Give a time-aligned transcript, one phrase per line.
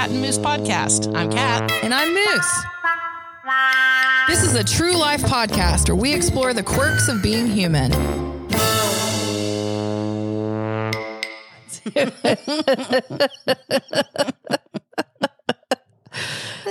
[0.00, 1.14] Cat and Moose podcast.
[1.14, 1.70] I'm Cat.
[1.82, 2.64] And I'm Moose.
[4.28, 7.92] This is a true life podcast where we explore the quirks of being human.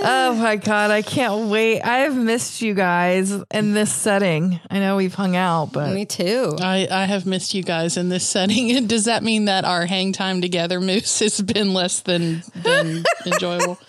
[0.02, 1.82] oh my God, I can't wait.
[1.82, 4.60] I have missed you guys in this setting.
[4.70, 6.56] I know we've hung out, but Me too.
[6.60, 8.88] I, I have missed you guys in this setting.
[8.88, 13.80] Does that mean that our hang time together, Moose, has been less than, than enjoyable?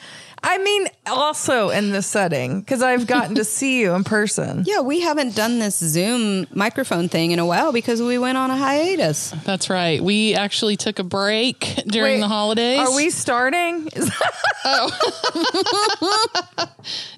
[0.43, 4.65] I mean, also in this setting because I've gotten to see you in person.
[4.71, 8.51] Yeah, we haven't done this Zoom microphone thing in a while because we went on
[8.51, 9.31] a hiatus.
[9.45, 10.01] That's right.
[10.01, 12.79] We actually took a break during Wait, the holidays.
[12.79, 13.89] Are we starting?
[13.93, 14.11] Is-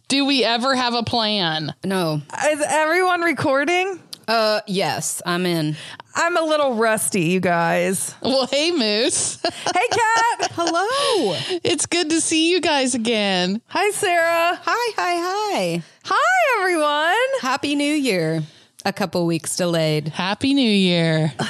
[0.09, 1.75] Do we ever have a plan?
[1.85, 2.23] No.
[2.51, 4.01] Is everyone recording?
[4.29, 5.77] Uh yes, I'm in.
[6.15, 8.15] I'm a little rusty, you guys.
[8.23, 9.39] Well, hey, Moose.
[9.73, 10.51] Hey, Kat.
[10.55, 11.37] Hello.
[11.65, 13.63] it's good to see you guys again.
[13.69, 14.61] Hi, Sarah.
[14.63, 15.83] hi, hi, hi.
[16.05, 17.41] Hi, everyone.
[17.41, 18.43] Happy New Year.
[18.85, 20.09] A couple weeks delayed.
[20.09, 21.33] Happy New Year.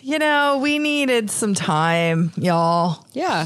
[0.00, 3.04] You know, we needed some time, y'all.
[3.12, 3.44] Yeah.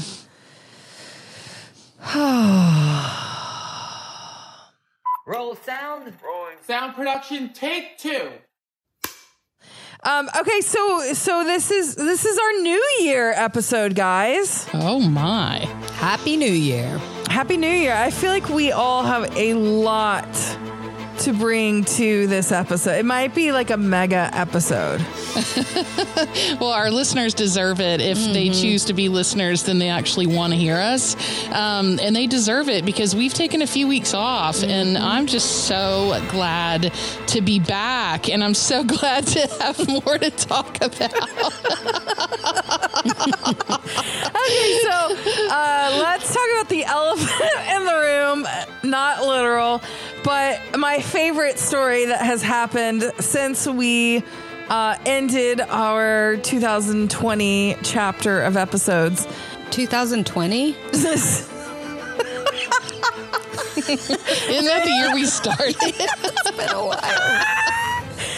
[5.25, 6.13] Roll sound.
[6.23, 6.55] Rolling.
[6.65, 8.29] Sound production, take two.
[10.05, 14.67] Um, okay, so so this is this is our New Year episode, guys.
[14.73, 15.59] Oh, my.
[15.93, 16.99] Happy New Year.
[17.29, 17.93] Happy New Year.
[17.95, 20.27] I feel like we all have a lot
[21.19, 22.97] to bring to this episode.
[22.97, 25.05] It might be like a mega episode.
[26.59, 27.99] Well, our listeners deserve it.
[27.99, 31.15] If they choose to be listeners, then they actually want to hear us.
[31.51, 34.63] Um, and they deserve it because we've taken a few weeks off.
[34.63, 36.93] And I'm just so glad
[37.27, 38.29] to be back.
[38.29, 41.13] And I'm so glad to have more to talk about.
[44.35, 44.89] Okay, so
[45.49, 48.47] uh, let's talk about the elephant in the room.
[48.83, 49.81] Not literal,
[50.23, 54.23] but my favorite story that has happened since we
[54.69, 59.27] uh, ended our 2020 chapter of episodes.
[59.71, 60.75] 2020?
[63.75, 65.75] Isn't that the year we started?
[65.81, 66.93] It's been a while.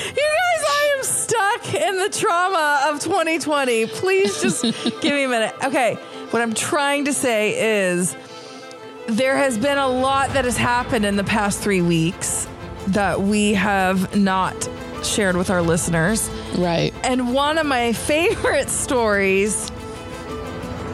[0.08, 3.88] You guys, I am stuck in the trauma of 2020.
[3.88, 4.62] Please just
[5.02, 5.54] give me a minute.
[5.64, 5.96] Okay,
[6.32, 8.16] what I'm trying to say is
[9.08, 12.48] there has been a lot that has happened in the past three weeks
[12.88, 14.70] that we have not
[15.04, 16.30] shared with our listeners.
[16.58, 16.94] right.
[17.04, 19.72] And one of my favorite stories.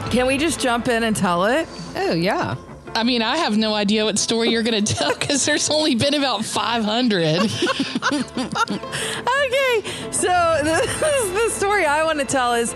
[0.09, 1.67] Can we just jump in and tell it?
[1.95, 2.55] Oh, yeah.
[2.93, 5.95] I mean, I have no idea what story you're going to tell because there's only
[5.95, 7.49] been about 500.
[9.41, 10.27] Okay, so
[10.63, 12.73] the, the story I want to tell is,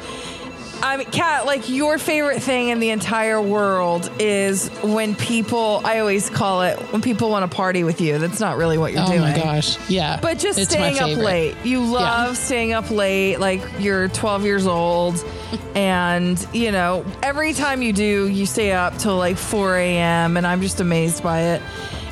[0.82, 5.82] I mean, Kat, like your favorite thing in the entire world is when people.
[5.84, 8.18] I always call it when people want to party with you.
[8.18, 9.20] That's not really what you're oh doing.
[9.20, 9.78] Oh my gosh.
[9.90, 10.20] Yeah.
[10.22, 11.56] But just It's staying up late.
[11.64, 15.24] You love staying up late, like you're 12 years old.
[15.76, 20.38] and, you know, every time you do, you stay up till like 4 a.m.
[20.38, 21.62] And I'm just amazed by it.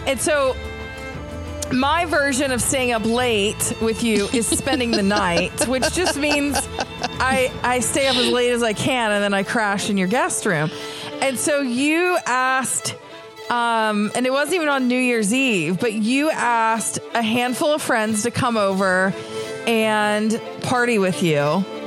[0.06, 0.56] And so
[1.74, 6.56] my version of staying up late with you is spending the night, which just means
[7.20, 10.08] I I stay up as late as I can and then I crash in your
[10.08, 10.70] guest room.
[11.22, 12.96] And so you asked
[13.50, 17.82] um, and it wasn't even on New Year's Eve, but you asked a handful of
[17.82, 19.14] friends to come over
[19.68, 21.38] and party with you.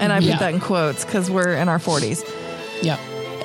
[0.01, 0.33] And I Yeah.
[0.33, 2.23] put that in quotes because we're in our 40s.
[2.83, 2.99] Yeah.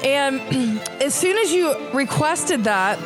[0.04, 3.00] And as soon as you requested that,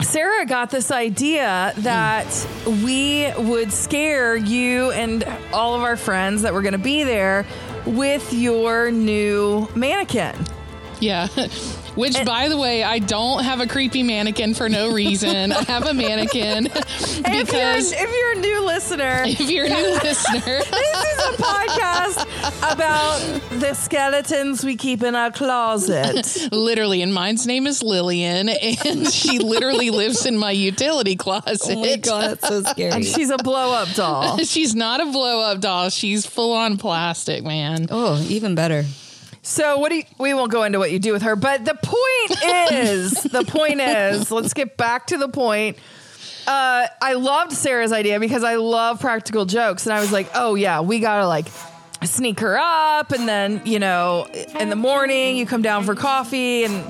[0.00, 6.54] Sarah got this idea that we would scare you and all of our friends that
[6.54, 7.44] were going to be there
[7.84, 10.36] with your new mannequin.
[11.00, 11.28] Yeah.
[11.94, 15.50] Which, by the way, I don't have a creepy mannequin for no reason.
[15.50, 19.64] I have a mannequin And if you're, because if you're a new listener, if you're
[19.64, 23.18] a new listener, this is a podcast about
[23.58, 26.52] the skeletons we keep in our closet.
[26.52, 31.60] literally, and mine's name is Lillian, and she literally lives in my utility closet.
[31.76, 32.92] Oh my God, that's so scary.
[32.92, 34.38] And she's a blow up doll.
[34.38, 35.90] She's not a blow up doll.
[35.90, 37.88] She's full on plastic, man.
[37.90, 38.84] oh, even better.
[39.48, 41.74] So what do you, we won't go into what you do with her, but the
[41.74, 45.78] point is, the point is, let's get back to the point.
[46.46, 50.54] Uh, I loved Sarah's idea because I love practical jokes, and I was like, oh
[50.54, 51.46] yeah, we gotta like
[52.04, 54.28] sneak her up, and then you know,
[54.60, 56.84] in the morning you come down for coffee, and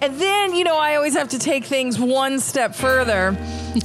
[0.00, 3.36] and then you know I always have to take things one step further,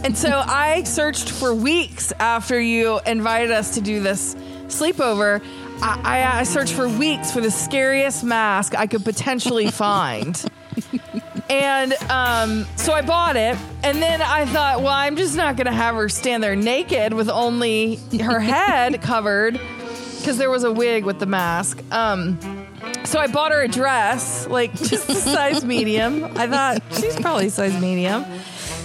[0.03, 4.33] and so I searched for weeks after you invited us to do this
[4.65, 5.43] sleepover.
[5.81, 10.43] I, I, I searched for weeks for the scariest mask I could potentially find.
[11.49, 15.71] And um, so I bought it, and then I thought, well, I'm just not gonna
[15.71, 19.59] have her stand there naked with only her head covered,
[20.17, 21.83] because there was a wig with the mask.
[21.91, 22.39] Um,
[23.03, 26.23] so I bought her a dress, like just a size medium.
[26.35, 28.25] I thought she's probably size medium.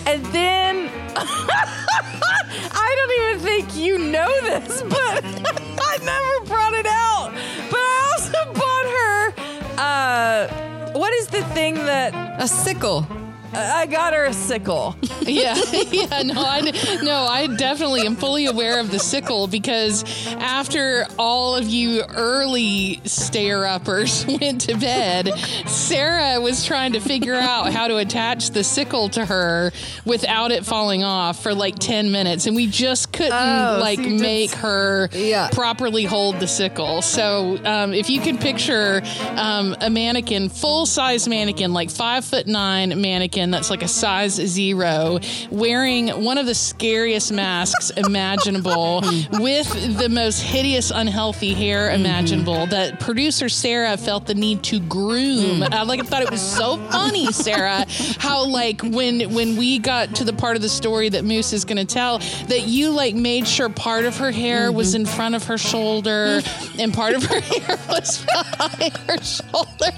[0.07, 5.25] And then I don't even think you know this, but
[5.81, 7.33] I never brought it out.
[7.71, 9.35] But I also bought her
[9.79, 13.07] uh what is the thing that A sickle.
[13.53, 14.95] I got her a sickle.
[15.23, 15.57] yeah,
[15.91, 20.05] yeah, no, I no, I definitely am fully aware of the sickle because
[20.39, 25.29] after all of you early stayer uppers went to bed,
[25.67, 29.73] Sarah was trying to figure out how to attach the sickle to her
[30.05, 33.99] without it falling off for like ten minutes, and we just couldn't Oh, so like
[33.99, 35.49] just- make her Yeah.
[35.51, 37.03] properly hold the sickle.
[37.03, 39.03] So um, if you can picture
[39.37, 44.35] um, a mannequin, full size mannequin, like five foot nine mannequin that's like a size
[44.35, 45.19] zero,
[45.51, 49.03] wearing one of the scariest masks imaginable
[49.33, 52.01] with the most hideous, unhealthy hair mm-hmm.
[52.01, 55.61] imaginable that producer Sarah felt the need to groom.
[55.61, 55.73] Mm.
[55.73, 57.87] I like I thought it was so funny, Sarah,
[58.19, 61.65] how like when when we got to the part of the story that Moose is
[61.65, 65.03] gonna tell, that you like made sure part of her hair was mm-hmm.
[65.03, 66.79] in front of her shoulder mm.
[66.83, 69.91] and part of her hair was behind her shoulder.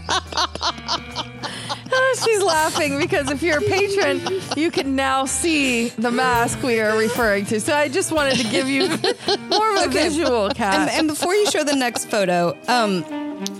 [2.24, 4.20] She's laughing because if you're a patron,
[4.56, 7.60] you can now see the mask we are referring to.
[7.60, 8.88] So I just wanted to give you
[9.48, 10.74] more of a visual, Kat.
[10.74, 13.04] And, and before you show the next photo, um,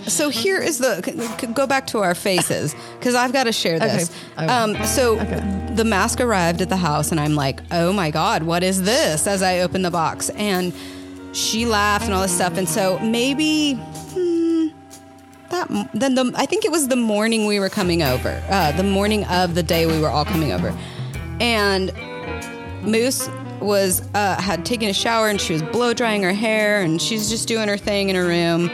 [0.07, 4.09] so here is the go back to our faces because I've got to share this.
[4.09, 4.61] Okay, I.
[4.63, 5.15] Um, so
[5.75, 9.27] the mask arrived at the house, and I'm like, "Oh my god, what is this?"
[9.27, 10.73] As I open the box, and
[11.33, 13.73] she laughed and all this stuff, and so maybe.
[13.73, 14.32] hmm,
[15.53, 18.83] That, then the I think it was the morning we were coming over, uh, the
[18.83, 20.75] morning of the day we were all coming over,
[21.39, 21.93] and
[22.81, 23.29] Moose
[23.61, 27.29] was uh, had taken a shower and she was blow drying her hair and she's
[27.29, 28.69] just doing her thing in her room.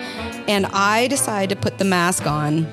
[0.47, 2.65] And I decided to put the mask on.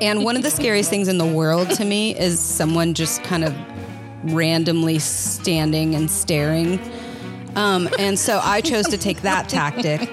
[0.00, 3.44] And one of the scariest things in the world to me is someone just kind
[3.44, 3.54] of
[4.32, 6.78] randomly standing and staring.
[7.56, 10.08] Um, and so I chose to take that tactic.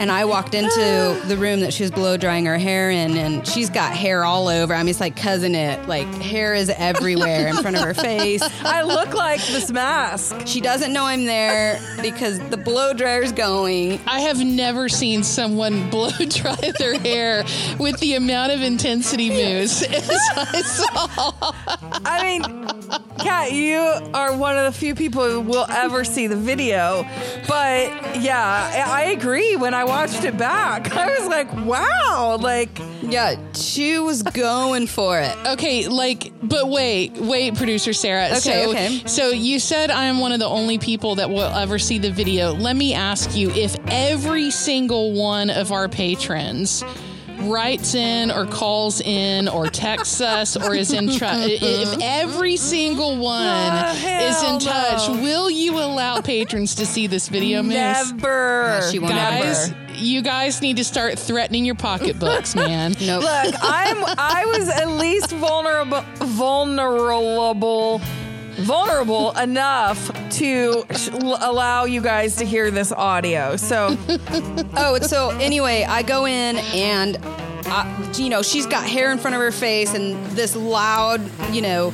[0.00, 3.46] And I walked into the room that she was blow drying her hair in, and
[3.46, 4.74] she's got hair all over.
[4.74, 5.86] I mean, it's like Cousin Itt.
[5.86, 8.42] Like hair is everywhere in front of her face.
[8.64, 10.46] I look like this mask.
[10.46, 14.00] She doesn't know I'm there because the blow dryer's going.
[14.06, 17.44] I have never seen someone blow dry their hair
[17.78, 21.52] with the amount of intensity moose as I saw.
[22.06, 22.69] I mean,
[23.18, 23.76] Kat, you
[24.14, 27.02] are one of the few people who will ever see the video.
[27.46, 29.56] But yeah, I I agree.
[29.56, 35.20] When I watched it back, I was like, wow, like, Yeah, she was going for
[35.20, 35.36] it.
[35.46, 38.26] Okay, like, but wait, wait, producer Sarah.
[38.26, 39.02] Okay, so, okay.
[39.06, 42.10] So you said I am one of the only people that will ever see the
[42.10, 42.52] video.
[42.52, 46.84] Let me ask you if every single one of our patrons
[47.42, 53.16] writes in or calls in or texts us or is in touch if every single
[53.16, 55.22] one Ah, is in touch no.
[55.22, 57.74] will you allow patrons to see this video Moose?
[58.12, 58.80] never.
[58.90, 59.92] she won't guys Never.
[59.94, 63.22] you guys need to start threatening your pocketbooks man Nope.
[63.22, 64.04] Look, I'm.
[64.18, 68.00] I was at least vulnerable, vulnerable,
[68.60, 73.56] vulnerable enough to sh- allow you guys to hear this audio.
[73.56, 73.96] So
[74.76, 77.18] Oh, so anyway, I go in and,
[77.66, 81.20] I, you know, she's got hair in front of her face and this loud,
[81.52, 81.92] you know,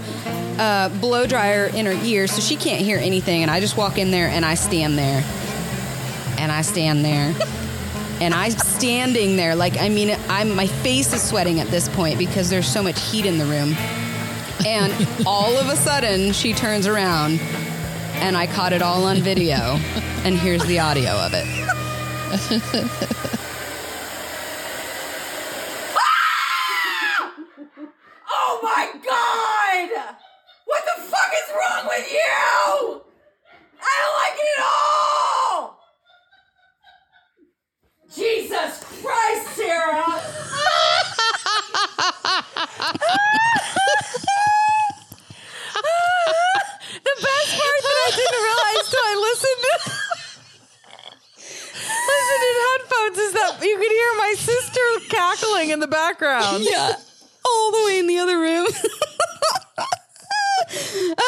[0.59, 3.43] uh, blow dryer in her ear, so she can't hear anything.
[3.43, 5.23] And I just walk in there and I stand there.
[6.39, 7.35] And I stand there.
[8.19, 12.19] And I'm standing there, like, I mean, I'm, my face is sweating at this point
[12.19, 13.77] because there's so much heat in the room.
[14.67, 14.93] And
[15.25, 17.39] all of a sudden, she turns around
[18.15, 19.79] and I caught it all on video.
[20.25, 21.47] And here's the audio of it.
[28.29, 30.17] Oh my god!
[30.65, 33.03] What the fuck is wrong with you?
[33.81, 35.79] I don't like it at all!
[38.15, 40.07] Jesus Christ, Sarah!
[47.05, 49.63] the best part that I didn't I listened
[52.07, 56.65] listened in headphones is that you could hear my sister cackling in the background.
[56.65, 56.95] Yeah.
[57.45, 58.67] All the way in the other room.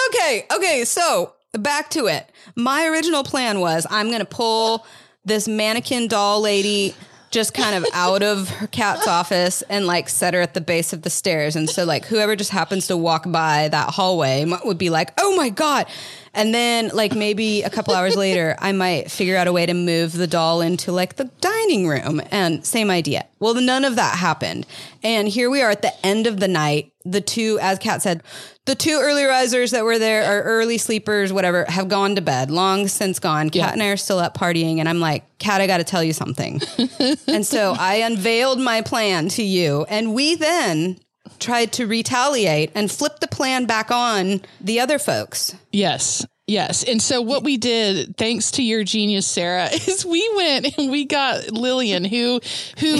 [0.09, 2.31] okay, okay, so back to it.
[2.57, 4.85] My original plan was I'm going to pull
[5.25, 6.95] this mannequin doll lady
[7.39, 10.93] just kind of out of her cat's office and like set her at the base
[10.93, 11.55] of the stairs.
[11.55, 15.37] And so like whoever just happens to walk by that hallway would be like, "Oh
[15.37, 15.87] my god."
[16.35, 19.75] And then like maybe a couple hours later, I might figure out a way to
[19.75, 23.27] move the doll into like the dining room and same idea.
[23.39, 24.67] Well, none of that happened.
[25.05, 26.93] And here we are at the end of the night.
[27.11, 28.23] The two, as Kat said,
[28.67, 32.51] the two early risers that were there are early sleepers, whatever, have gone to bed,
[32.51, 33.51] long since gone.
[33.51, 34.79] Kat and I are still up partying.
[34.79, 36.61] And I'm like, Kat, I got to tell you something.
[37.27, 39.87] and so I unveiled my plan to you.
[39.89, 40.99] And we then
[41.39, 45.55] tried to retaliate and flip the plan back on the other folks.
[45.73, 46.27] Yes.
[46.49, 46.83] Yes.
[46.83, 51.05] And so what we did, thanks to your genius, Sarah, is we went and we
[51.05, 52.41] got Lillian, who
[52.79, 52.95] who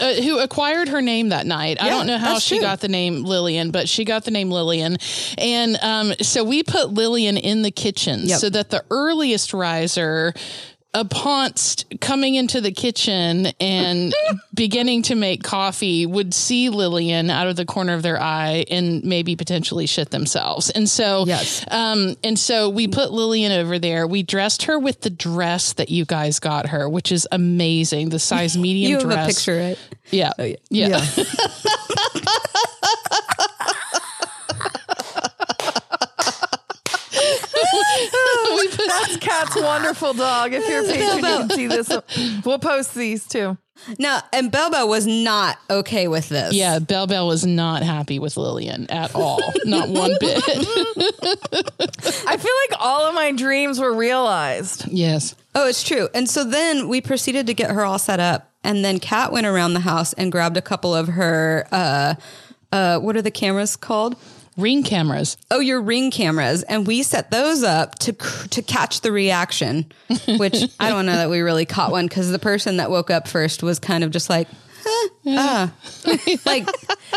[0.00, 1.80] uh, who acquired her name that night.
[1.82, 2.66] I don't know how she true.
[2.66, 4.98] got the name Lillian, but she got the name Lillian.
[5.38, 8.38] And um, so we put Lillian in the kitchen Yep.
[8.38, 10.34] so that the earliest riser
[10.92, 14.12] upon st- coming into the kitchen and
[14.54, 19.04] beginning to make coffee would see Lillian out of the corner of their eye and
[19.04, 20.68] maybe potentially shit themselves.
[20.70, 21.64] And so, Yes.
[21.70, 24.06] um, and so we put Lillian over there.
[24.06, 28.08] We dressed her with the dress that you guys got her, which is amazing.
[28.08, 29.24] The size medium You have dress.
[29.26, 29.78] a picture, right?
[30.10, 30.32] Yeah.
[30.70, 31.06] yeah.
[38.90, 40.52] That's Cat's wonderful dog.
[40.52, 42.42] If you're a patron, you can see this.
[42.44, 43.56] We'll post these too.
[43.98, 46.52] Now, and Belba was not okay with this.
[46.52, 49.40] Yeah, Bell Bell was not happy with Lillian at all.
[49.64, 50.42] not one bit.
[52.26, 54.86] I feel like all of my dreams were realized.
[54.88, 55.34] yes.
[55.54, 56.08] Oh, it's true.
[56.14, 58.52] And so then we proceeded to get her all set up.
[58.62, 62.14] And then Kat went around the house and grabbed a couple of her, uh,
[62.72, 64.16] uh, what are the cameras called?
[64.60, 65.36] Ring cameras.
[65.50, 66.62] Oh, your ring cameras.
[66.62, 69.90] And we set those up to, to catch the reaction,
[70.38, 73.26] which I don't know that we really caught one because the person that woke up
[73.28, 74.48] first was kind of just like,
[74.84, 75.74] huh, ah.
[76.46, 76.68] like,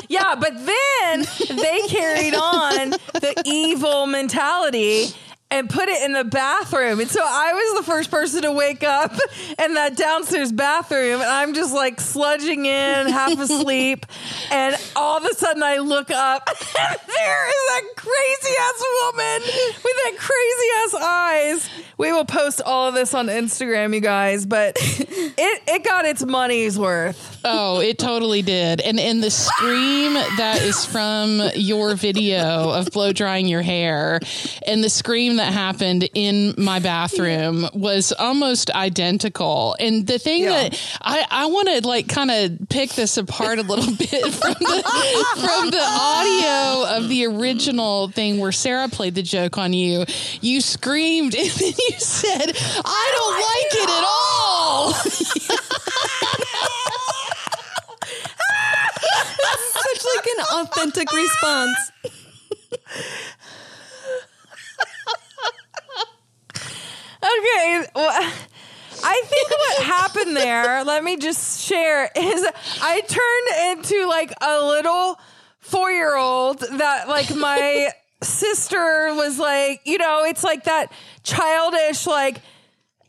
[0.10, 1.26] Yeah, but then
[1.58, 5.08] they carried on the evil mentality
[5.52, 7.00] and put it in the bathroom.
[7.00, 9.14] And so I was the first person to wake up
[9.64, 14.06] in that downstairs bathroom and I'm just like sludging in, half asleep.
[14.52, 16.48] And all of a sudden I look up
[16.80, 21.70] and there is that crazy ass woman with that crazy ass eyes.
[21.98, 26.24] We will post all of this on Instagram, you guys, but it, it got its
[26.24, 27.33] money's worth.
[27.46, 28.80] Oh, it totally did.
[28.82, 34.20] And and the scream that is from your video of blow drying your hair
[34.66, 39.76] and the scream that happened in my bathroom was almost identical.
[39.80, 40.70] And the thing Yeah.
[40.70, 44.54] that I, I want to like kind of pick this apart a little bit from
[44.54, 44.84] the
[45.42, 50.06] from the audio of the original thing where Sarah played the joke on you.
[50.40, 52.52] You screamed and then you said,
[52.86, 54.94] I don't like it at all.
[59.74, 61.78] such like an authentic response.
[67.24, 67.86] Okay.
[67.96, 68.34] Well,
[69.06, 72.46] I think what happened there, let me just share, is
[72.82, 75.20] I turned into like a little
[75.60, 80.92] four year old that like my sister was like, you know, it's like that
[81.24, 82.42] childish, like,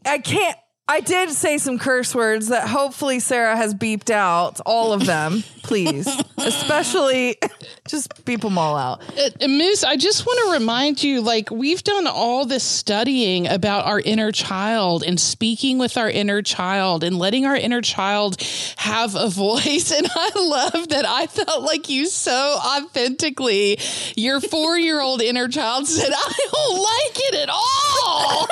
[0.04, 0.58] I can't.
[0.86, 5.42] I did say some curse words that hopefully Sarah has beeped out, all of them,
[5.62, 6.06] please.
[6.36, 7.38] Especially
[7.88, 9.02] just beep them all out.
[9.18, 13.86] Uh, Moose, I just want to remind you like, we've done all this studying about
[13.86, 18.42] our inner child and speaking with our inner child and letting our inner child
[18.76, 19.92] have a voice.
[20.04, 23.78] And I love that I felt like you so authentically,
[24.16, 28.48] your four year old inner child said, I don't like it at all.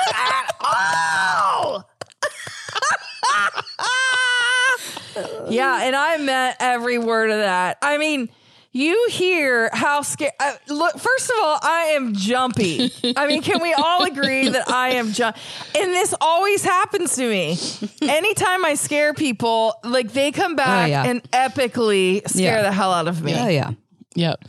[0.63, 1.83] Oh!
[5.49, 7.77] Yeah, and I meant every word of that.
[7.81, 8.29] I mean,
[8.71, 10.33] you hear how scared.
[10.39, 12.91] Uh, look, first of all, I am jumpy.
[13.15, 15.37] I mean, can we all agree that I am jump?
[15.75, 17.57] And this always happens to me.
[18.01, 21.05] Anytime I scare people, like they come back yeah.
[21.05, 22.61] and epically scare Yeah.
[22.63, 23.35] the hell out of me.
[23.37, 23.71] Oh, yeah.
[24.15, 24.43] yep.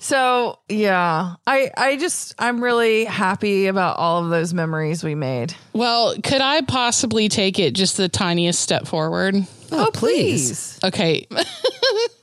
[0.00, 5.54] So yeah, I I just I'm really happy about all of those memories we made.
[5.72, 9.34] Well, could I possibly take it just the tiniest step forward?
[9.70, 10.78] Oh, please.
[10.84, 11.26] Okay.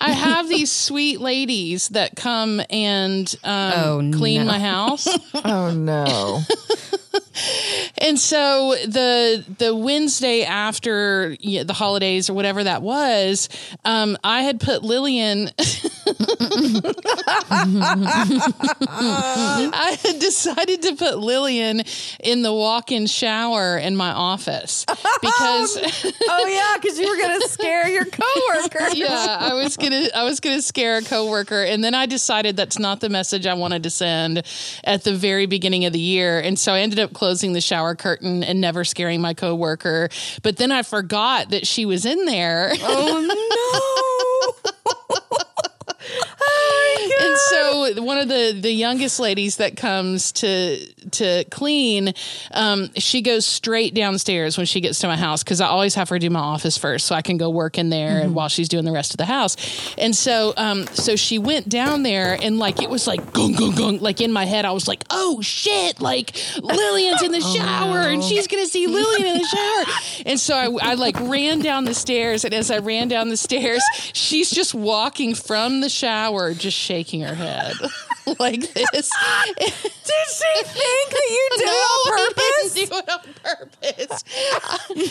[0.00, 4.46] I have these sweet ladies that come and um, Oh, clean no.
[4.52, 5.06] my house.
[5.44, 6.40] Oh no.
[7.98, 13.48] and so the the Wednesday after you know, the holidays or whatever that was,
[13.84, 15.50] um, I had put Lillian.
[18.90, 21.82] I had decided to put Lillian
[22.20, 24.84] in the walk-in shower in my office
[25.20, 25.78] because
[26.28, 28.88] oh yeah, because you were gonna scare your coworker.
[28.94, 32.78] yeah, I was gonna I was gonna scare a coworker, and then I decided that's
[32.78, 34.42] not the message I wanted to send
[34.84, 37.94] at the very beginning of the year, and so I ended up closing the shower
[37.94, 40.10] curtain and never scaring my coworker.
[40.42, 42.72] But then I forgot that she was in there.
[42.80, 45.38] Oh no.
[47.20, 50.78] and so one of the the youngest ladies that comes to
[51.10, 52.12] to clean
[52.52, 56.08] um, she goes straight downstairs when she gets to my house because i always have
[56.08, 58.68] her do my office first so i can go work in there and while she's
[58.68, 59.56] doing the rest of the house.
[59.96, 63.72] And so um, so she went down there and like it was like gung gung
[63.72, 67.98] gung like in my head i was like oh shit like lillian's in the shower
[67.98, 69.44] and she's gonna see lillian in the
[69.84, 70.22] shower.
[70.26, 73.36] And so I, I like ran down the stairs and as i ran down the
[73.36, 77.74] stairs she's just walking from the shower just shaking her head
[78.38, 82.74] like this Did she think that you did it on I purpose?
[82.74, 84.24] didn't do it on purpose.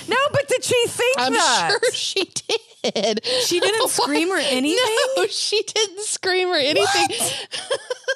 [0.09, 1.69] No, but did she think I'm that?
[1.69, 2.23] sure she
[2.83, 3.23] did.
[3.43, 4.77] She didn't scream or anything?
[5.17, 7.07] No, she didn't scream or anything.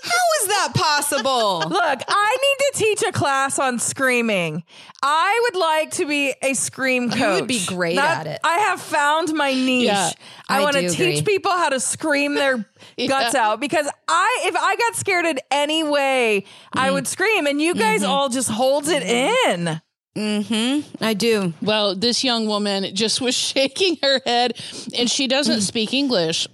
[0.03, 1.59] How is that possible?
[1.69, 4.63] Look, I need to teach a class on screaming.
[5.03, 7.19] I would like to be a scream coach.
[7.19, 8.39] You would be great That- at it.
[8.43, 9.85] I have found my niche.
[9.85, 10.09] Yeah,
[10.49, 11.21] I, I want to teach agree.
[11.35, 12.65] people how to scream their
[13.07, 16.93] guts out because I, if I got scared in any way, I Mm.
[16.93, 18.09] would scream, and you guys Mm-hmm.
[18.11, 19.81] all just hold it in.
[20.13, 20.81] Hmm.
[20.99, 21.53] I do.
[21.61, 24.59] Well, this young woman just was shaking her head,
[24.97, 26.47] and she doesn't speak English.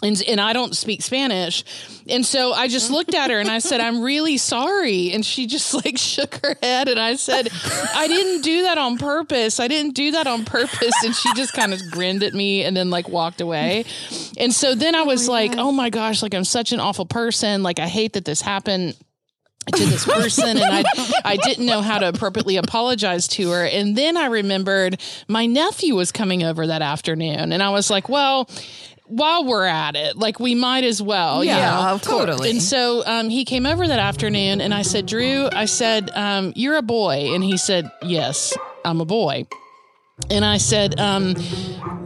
[0.00, 1.64] And, and I don't speak Spanish.
[2.08, 5.12] And so I just looked at her and I said, I'm really sorry.
[5.12, 6.88] And she just like shook her head.
[6.88, 7.48] And I said,
[7.94, 9.58] I didn't do that on purpose.
[9.58, 10.94] I didn't do that on purpose.
[11.04, 13.86] And she just kind of grinned at me and then like walked away.
[14.38, 17.06] And so then I was oh like, oh my gosh, like I'm such an awful
[17.06, 17.64] person.
[17.64, 18.94] Like I hate that this happened
[19.74, 20.84] to this person and I
[21.24, 25.94] I didn't know how to appropriately apologize to her and then I remembered my nephew
[25.94, 28.48] was coming over that afternoon and I was like well
[29.08, 31.94] while we're at it like we might as well you Yeah, know?
[31.94, 32.02] of.
[32.02, 32.50] Totally.
[32.50, 36.52] and so um, he came over that afternoon and I said Drew I said um,
[36.56, 39.46] you're a boy and he said yes I'm a boy
[40.30, 41.36] and I said, um,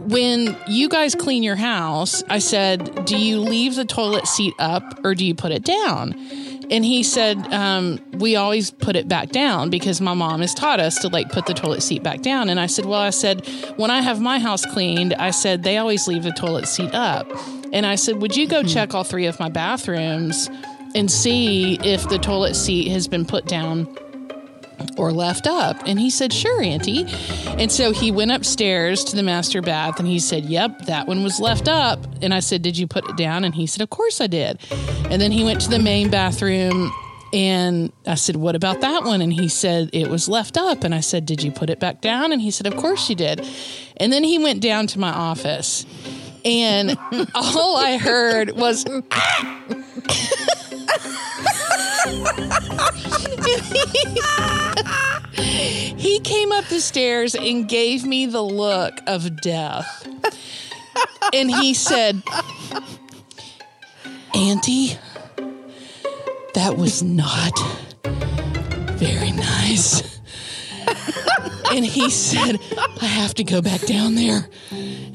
[0.07, 5.03] when you guys clean your house, I said, do you leave the toilet seat up
[5.03, 6.13] or do you put it down?
[6.73, 10.79] And he said, um, we always put it back down because my mom has taught
[10.79, 12.49] us to like put the toilet seat back down.
[12.49, 15.77] And I said, well, I said, when I have my house cleaned, I said, they
[15.77, 17.31] always leave the toilet seat up.
[17.71, 20.49] And I said, would you go check all three of my bathrooms
[20.95, 23.85] and see if the toilet seat has been put down
[24.97, 25.83] or left up?
[25.85, 27.05] And he said, Sure, Auntie.
[27.59, 31.23] And so he went upstairs to the master bath and he said, Yep, that one
[31.23, 31.99] was left up.
[32.21, 33.43] And I said, Did you put it down?
[33.43, 34.59] And he said, Of course I did.
[35.09, 36.91] And then he went to the main bathroom
[37.33, 39.21] and I said, What about that one?
[39.21, 40.83] And he said, It was left up.
[40.83, 42.31] And I said, Did you put it back down?
[42.31, 43.45] And he said, Of course you did.
[43.97, 45.85] And then he went down to my office.
[46.45, 46.97] And
[47.35, 48.85] all I heard was,
[55.97, 60.07] he came up the stairs and gave me the look of death.
[61.33, 62.21] And he said,
[64.35, 64.97] Auntie,
[66.53, 67.57] that was not
[68.97, 70.19] very nice.
[71.75, 72.59] And he said,
[73.01, 74.47] I have to go back down there.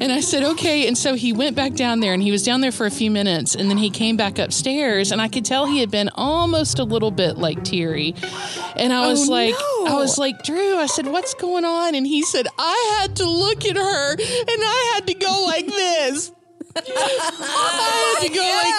[0.00, 0.86] And I said, okay.
[0.86, 3.10] And so he went back down there and he was down there for a few
[3.10, 6.78] minutes and then he came back upstairs and I could tell he had been almost
[6.78, 8.14] a little bit like teary.
[8.76, 9.86] And I was Oh, like, no.
[9.86, 11.94] I was like, Drew, I said, what's going on?
[11.94, 15.66] And he said, I had to look at her and I had to go like
[15.66, 16.32] this.
[16.86, 18.76] I had to go like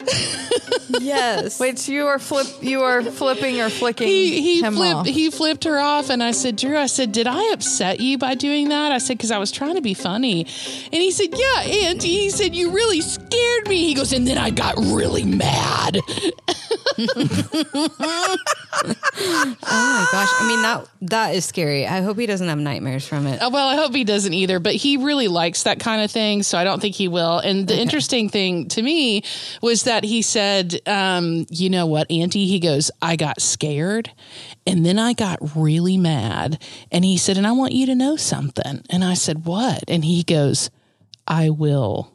[0.00, 0.98] this.
[1.00, 1.58] Yes.
[1.60, 5.06] Which you are flip, you are flipping or flicking He he him flipped off.
[5.06, 8.34] he flipped her off, and I said, Drew, I said, did I upset you by
[8.34, 8.92] doing that?
[8.92, 12.30] I said because I was trying to be funny, and he said, Yeah, and He
[12.30, 13.86] said you really scared me.
[13.86, 15.98] He goes, and then I got really mad.
[18.74, 20.28] Oh my gosh.
[20.40, 21.86] I mean that that is scary.
[21.86, 23.40] I hope he doesn't have nightmares from it.
[23.40, 26.42] Uh, Well, I hope he doesn't either, but he really likes that kind of thing,
[26.42, 27.38] so I don't think he will.
[27.38, 29.22] And the interesting thing to me
[29.60, 34.10] was that he said, um, "You know what, Auntie?" He goes, "I got scared,
[34.66, 38.16] and then I got really mad." And he said, "And I want you to know
[38.16, 40.70] something." And I said, "What?" And he goes,
[41.28, 42.10] "I will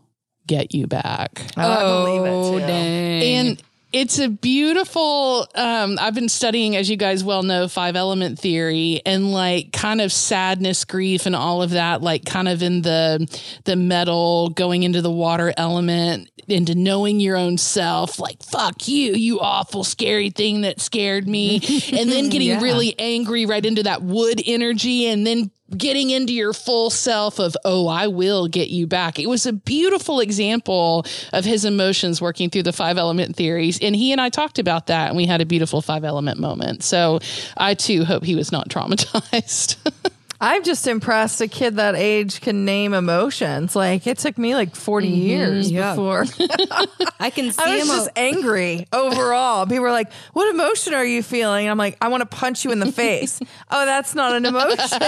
[0.45, 2.65] get you back." I believe it Oh too.
[2.65, 3.23] dang.
[3.23, 8.37] And it's a beautiful um i've been studying as you guys well know five element
[8.37, 12.81] theory and like kind of sadness grief and all of that like kind of in
[12.81, 13.25] the
[13.63, 19.13] the metal going into the water element into knowing your own self like fuck you
[19.13, 21.55] you awful scary thing that scared me
[21.93, 22.61] and then getting Yeah.
[22.61, 27.57] really angry right into that wood energy and then getting into your full self of
[27.65, 29.19] oh i will get you back.
[29.19, 33.79] It was a beautiful example of his emotions working through the five element theories.
[33.81, 36.83] And he and i talked about that and we had a beautiful five element moment.
[36.83, 37.19] So
[37.57, 39.77] i too hope he was not traumatized
[40.39, 43.75] I'm just impressed a kid that age can name emotions.
[43.75, 45.91] Like it took me like 40 years yeah.
[45.91, 46.25] before.
[47.19, 47.95] I can see I was him.
[47.95, 49.65] just angry overall.
[49.65, 52.65] People were like, "What emotion are you feeling?" And I'm like, "I want to punch
[52.65, 53.39] you in the face."
[53.71, 55.01] oh, that's not an emotion.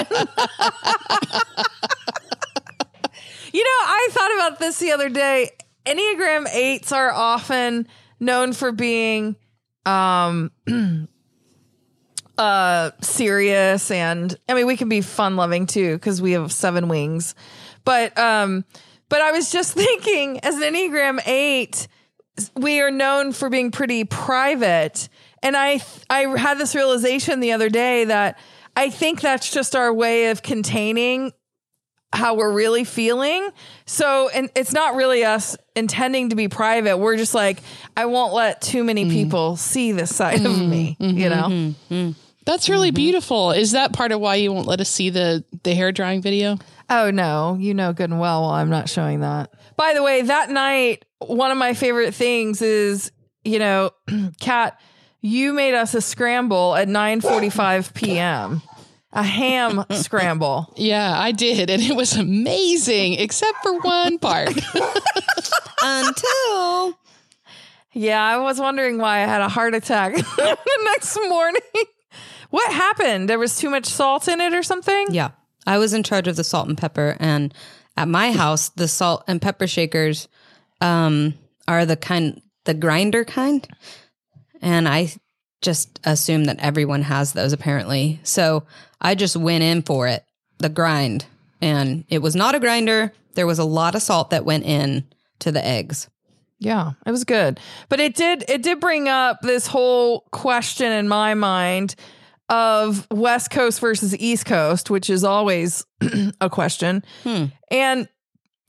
[3.53, 5.51] you know, I thought about this the other day.
[5.85, 7.87] Enneagram 8s are often
[8.19, 9.35] known for being
[9.85, 10.51] um
[12.39, 16.87] uh serious and I mean we can be fun loving too cuz we have seven
[16.87, 17.35] wings.
[17.85, 18.65] But um
[19.09, 21.87] but I was just thinking as an Enneagram 8
[22.55, 25.09] we are known for being pretty private
[25.43, 28.39] and I I had this realization the other day that
[28.75, 31.33] I think that's just our way of containing
[32.11, 33.47] how we're really feeling.
[33.85, 36.97] So, and it's not really us intending to be private.
[36.97, 37.59] We're just like,
[37.95, 41.75] I won't let too many people see this side of me, you know?
[42.51, 42.95] That's really mm-hmm.
[42.95, 46.21] beautiful is that part of why you won't let us see the the hair drying
[46.21, 46.57] video
[46.89, 49.53] Oh, no, you know good and well, well I'm not showing that.
[49.77, 53.11] By the way, that night, one of my favorite things is,
[53.43, 53.91] you know,
[54.39, 54.79] Kat,
[55.21, 58.61] you made us a scramble at 9:45 p.m.
[59.11, 60.71] A ham scramble.
[60.77, 64.49] yeah i did and it was amazing except for one part
[65.83, 66.95] until
[67.91, 71.61] Yeah, I was wondering why I had a heart attack the next morning.
[72.49, 73.29] What happened?
[73.29, 75.07] There was too much salt in it or something?
[75.11, 75.31] yeah,
[75.67, 77.53] I was in charge of the salt and pepper, and
[77.95, 80.27] at my house, the salt and pepper shakers
[80.81, 81.35] um,
[81.67, 83.67] are the kind, the grinder kind,
[84.61, 85.13] and I
[85.61, 88.19] just assume that everyone has those apparently.
[88.23, 88.63] So
[89.01, 90.23] I just went in for it,
[90.57, 91.25] the grind,
[91.61, 93.13] and it was not a grinder.
[93.35, 95.05] There was a lot of salt that went in
[95.39, 96.09] to the eggs.
[96.59, 97.59] Yeah, it was good.
[97.87, 101.95] But it did it did bring up this whole question in my mind
[102.49, 105.85] of West Coast versus East Coast, which is always
[106.41, 107.03] a question.
[107.23, 107.45] Hmm.
[107.71, 108.07] And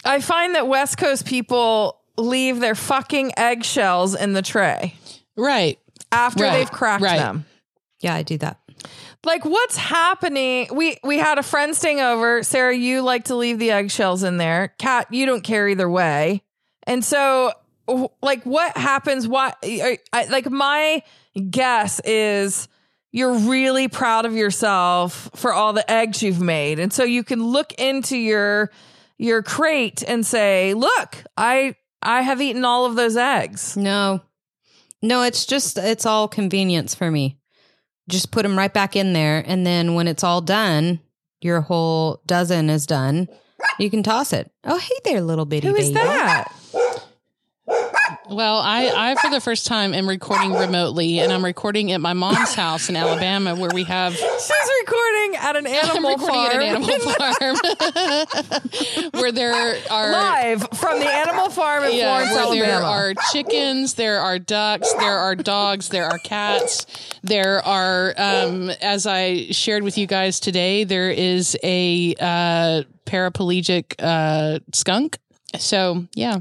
[0.04, 4.94] I find that West Coast people leave their fucking eggshells in the tray
[5.36, 5.78] right
[6.12, 7.18] after Right, they've cracked right.
[7.18, 7.46] them.
[8.00, 8.58] Yeah, I do that.
[9.24, 13.58] like what's happening we we had a friend staying over sarah you like to leave
[13.58, 16.40] the eggshells in there kat you don't care either way
[16.84, 17.52] and so
[18.22, 21.02] like what happens why I, I- like my
[21.50, 22.68] guess is
[23.12, 27.44] you're really proud of yourself for all the eggs you've made and so you can
[27.44, 28.70] look into your
[29.18, 34.20] your crate and say look i i have eaten all of those eggs No,
[35.02, 37.38] no, it's just, it's all convenience for me.
[38.10, 39.42] Just put them right back in there.
[39.46, 41.00] And then when it's all done,
[41.40, 43.26] your whole dozen is done.
[43.78, 44.50] You can toss it.
[44.64, 45.94] Oh, hey there, little bitty who is baby.
[45.94, 46.52] that
[48.30, 52.12] Well, I, I for the first time am recording remotely, and I'm recording at my
[52.12, 54.52] mom's house in Alabama, where we have she's
[54.86, 56.98] recording at an I'm animal recording farm at an animal
[58.54, 63.14] farm, where there are live from the animal farm in yeah, Florence, where there are
[63.32, 66.86] chickens, there are ducks, there are dogs, there are cats,
[67.24, 73.96] there are, um, as I shared with you guys today, there is a uh, paraplegic
[73.98, 75.18] uh, skunk.
[75.58, 76.38] So yeah,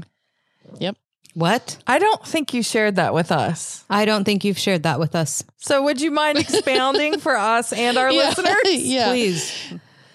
[0.78, 0.96] yep.
[1.34, 1.78] What?
[1.86, 3.84] I don't think you shared that with us.
[3.88, 5.44] I don't think you've shared that with us.
[5.58, 8.28] So would you mind expounding for us and our Yeah.
[8.28, 8.56] listeners?
[8.84, 9.08] yeah.
[9.10, 9.72] Please.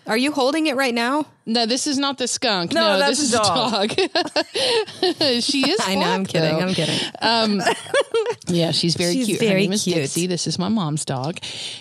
[0.08, 1.26] Are you holding it right now?
[1.48, 2.74] No, this is not the skunk.
[2.74, 3.92] No, No, that's this a is a dog.
[5.44, 5.80] she is.
[5.86, 6.58] I know, I'm black, kidding.
[6.58, 6.66] though.
[6.66, 7.00] I'm kidding.
[7.22, 7.62] Um,
[8.48, 9.42] yeah, she's very She's cute.
[9.42, 9.84] Her very name is.
[9.86, 10.28] Dixie.
[10.28, 11.38] This is my mom's dog.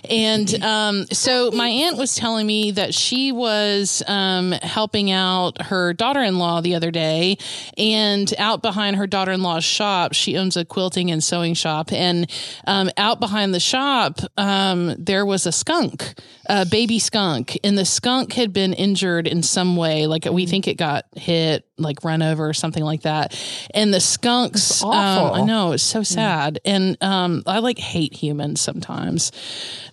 [0.09, 5.92] And um, so my aunt was telling me that she was um, helping out her
[5.94, 7.38] daughter in law the other day.
[7.79, 11.92] And out behind her daughter in law's shop, she owns a quilting and sewing shop.
[11.92, 12.31] And
[12.66, 16.14] um, out behind the shop, um, there was a skunk,
[16.46, 17.59] a baby skunk.
[17.64, 20.07] And the skunk had been injured in some way.
[20.07, 20.51] Like we mm-hmm.
[20.51, 23.38] think it got hit like run over or something like that.
[23.74, 24.92] And the skunks, um.
[25.34, 26.60] I know it's so sad.
[26.64, 29.32] And um, I like hate humans sometimes.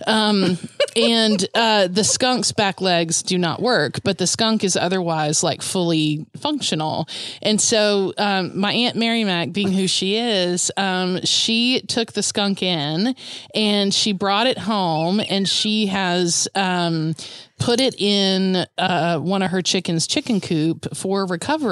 [0.05, 0.57] Um,
[0.95, 5.61] and uh, the skunk's back legs do not work, but the skunk is otherwise like
[5.61, 7.07] fully functional.
[7.41, 12.23] And so um, my aunt Mary Mac, being who she is, um, she took the
[12.23, 13.15] skunk in
[13.55, 16.47] and she brought it home, and she has.
[16.55, 17.15] Um,
[17.61, 21.70] put it in uh, one of her chickens' chicken coop for recovery.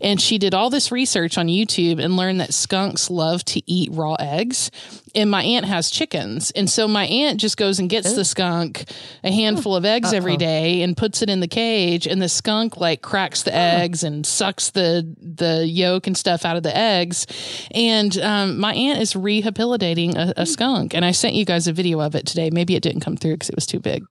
[0.00, 3.90] And she did all this research on YouTube and learned that skunks love to eat
[3.92, 4.70] raw eggs.
[5.14, 6.50] And my aunt has chickens.
[6.52, 8.84] And so my aunt just goes and gets the skunk
[9.24, 12.06] a handful of eggs every day and puts it in the cage.
[12.06, 16.56] And the skunk like cracks the eggs and sucks the, the yolk and stuff out
[16.56, 17.26] of the eggs.
[17.70, 20.94] And um, my aunt is rehabilitating a, a skunk.
[20.94, 22.50] And I sent you guys a video of it today.
[22.50, 24.04] Maybe it didn't come through because it was too big.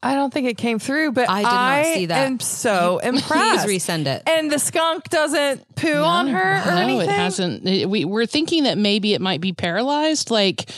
[0.00, 2.18] I don't think it came through, but I did not see that.
[2.18, 3.26] I am so impressed.
[3.32, 3.88] Please impressed.
[3.88, 4.22] resend it.
[4.28, 7.08] And the skunk doesn't poo on her or no, anything.
[7.08, 7.66] it hasn't.
[7.66, 10.70] It- we, we're thinking that maybe it might be paralyzed, like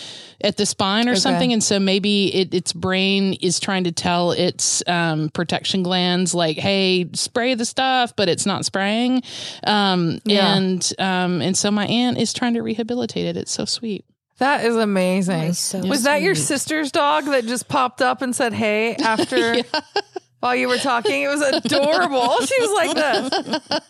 [0.43, 4.33] at the spine or something, and so maybe it, its brain is trying to tell
[4.33, 9.23] its um, protection glands, like, "Hey, spray the stuff," but it's not spraying.
[9.65, 10.57] Um, Yeah.
[10.57, 13.37] And um, and so my aunt is trying to rehabilitate it.
[13.37, 14.07] It's so sweet.
[14.41, 15.53] That is amazing.
[15.53, 19.63] So was that your sister's dog that just popped up and said, "Hey" after
[20.41, 21.23] while you were talking?
[21.23, 22.41] It was adorable.
[22.47, 23.81] she was like this.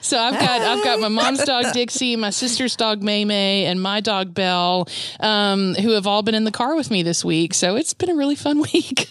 [0.00, 3.80] So I've got I've got my mom's dog Dixie, my sister's dog May May, and
[3.80, 4.88] my dog Belle,
[5.20, 7.54] um, who have all been in the car with me this week.
[7.54, 9.08] So it's been a really fun week.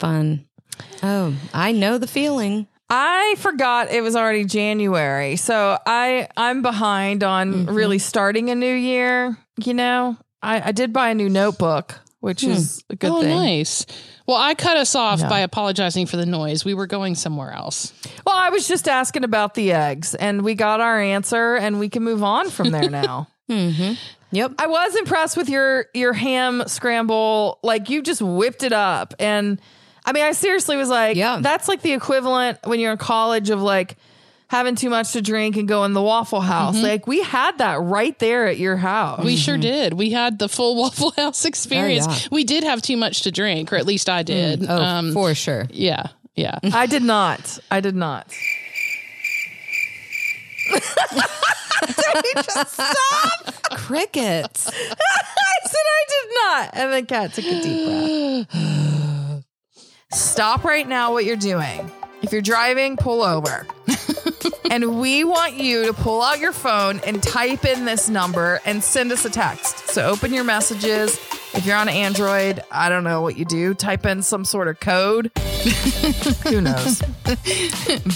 [0.00, 0.44] Fun.
[1.04, 2.66] Oh, I know the feeling.
[2.88, 8.74] I forgot it was already January, so I I'm behind on really starting a new
[8.74, 9.36] year.
[9.62, 13.30] You know, I, I did buy a new notebook, which is a good oh, thing.
[13.30, 13.86] nice.
[14.26, 16.64] Well, I cut us off by apologizing for the noise.
[16.64, 17.92] We were going somewhere else.
[18.24, 21.88] Well, I was just asking about the eggs, and we got our answer, and we
[21.88, 23.28] can move on from there now.
[23.50, 23.98] mhm.
[24.32, 24.52] Yep.
[24.58, 27.58] I was impressed with your your ham scramble.
[27.62, 29.60] Like you just whipped it up, and
[30.06, 31.40] I mean, I seriously was like, Yeah.
[31.42, 33.96] that's like the equivalent when you're in college of like
[34.48, 36.76] having too much to drink and going to the Waffle House.
[36.76, 36.84] Mm-hmm.
[36.84, 39.24] Like we had that right there at your house.
[39.24, 39.62] We sure mm-hmm.
[39.62, 39.92] did.
[39.94, 42.06] We had the full Waffle House experience.
[42.08, 42.28] Oh, yeah.
[42.30, 44.60] We did have too much to drink, or at least I did.
[44.60, 44.66] Mm.
[44.68, 45.66] Oh, um, for sure.
[45.70, 46.58] yeah, yeah.
[46.62, 47.58] I did not.
[47.70, 48.28] I did not.
[50.72, 50.82] did
[52.22, 53.62] we just stop?
[53.72, 54.68] Crickets.
[54.68, 54.72] I
[55.64, 56.70] said I did not.
[56.74, 58.92] And then Kat took a deep breath.
[60.16, 61.92] Stop right now what you're doing.
[62.22, 63.66] If you're driving, pull over.
[64.70, 68.82] and we want you to pull out your phone and type in this number and
[68.82, 69.90] send us a text.
[69.90, 71.20] So open your messages.
[71.52, 73.74] If you're on Android, I don't know what you do.
[73.74, 75.30] Type in some sort of code.
[76.48, 77.02] Who knows?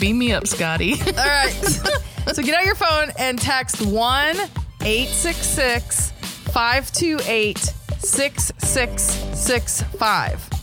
[0.00, 0.94] Beam me up, Scotty.
[0.94, 1.52] All right.
[2.32, 4.36] so get out your phone and text 1
[4.80, 6.12] 866
[6.52, 7.58] 528
[7.98, 10.60] 6665.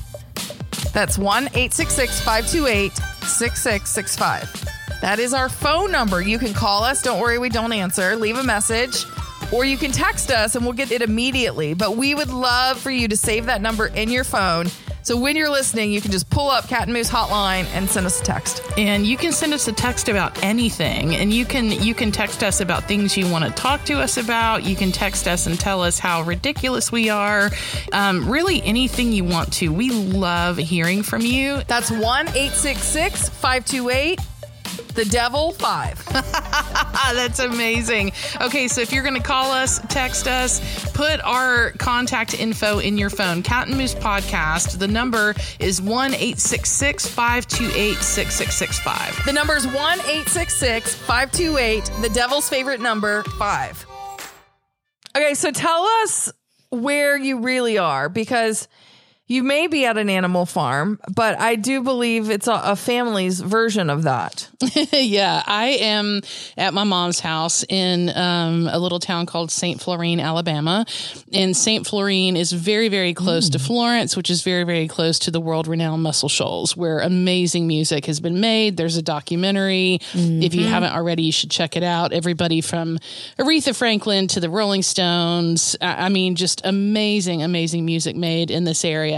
[0.97, 4.99] That's 1 866 528 6665.
[4.99, 6.23] That is our phone number.
[6.23, 7.03] You can call us.
[7.03, 8.15] Don't worry, we don't answer.
[8.15, 9.05] Leave a message.
[9.51, 11.75] Or you can text us and we'll get it immediately.
[11.75, 14.69] But we would love for you to save that number in your phone.
[15.07, 18.05] So when you're listening, you can just pull up Cat and Moose Hotline and send
[18.05, 18.61] us a text.
[18.77, 21.15] and you can send us a text about anything.
[21.15, 24.17] And you can you can text us about things you want to talk to us
[24.17, 24.65] about.
[24.65, 27.51] You can text us and tell us how ridiculous we are.
[27.93, 29.71] Um, really anything you want to.
[29.71, 31.61] We love hearing from you.
[31.67, 34.19] That's 1 866 528
[34.93, 36.03] the devil 5.
[36.09, 38.11] Ah, that's amazing.
[38.41, 40.59] Okay, so if you're going to call us, text us,
[40.91, 43.43] put our contact info in your phone.
[43.43, 44.79] Cat and Moose Podcast.
[44.79, 49.25] The number is 1 866 528 6665.
[49.25, 53.85] The number is 1 866 528 the devil's favorite number 5.
[55.15, 56.31] Okay, so tell us
[56.69, 58.67] where you really are because
[59.27, 63.41] you may be at an animal farm, but I do believe it's a, a family's
[63.41, 64.49] version of that.
[64.93, 66.21] yeah, I am
[66.57, 69.81] at my mom's house in um, a little town called St.
[69.81, 70.85] Florian, Alabama.
[71.33, 71.85] And St.
[71.85, 75.67] Florian is very, very close to Florence, which is very, very close to the world
[75.67, 78.77] renowned Muscle Shoals, where amazing music has been made.
[78.77, 79.99] There's a documentary.
[80.13, 82.13] If you haven't already, you should check it out.
[82.13, 82.97] Everybody from
[83.37, 85.75] Aretha Franklin to the Rolling Stones.
[85.81, 89.16] I I mean, just amazing, amazing music made in this area.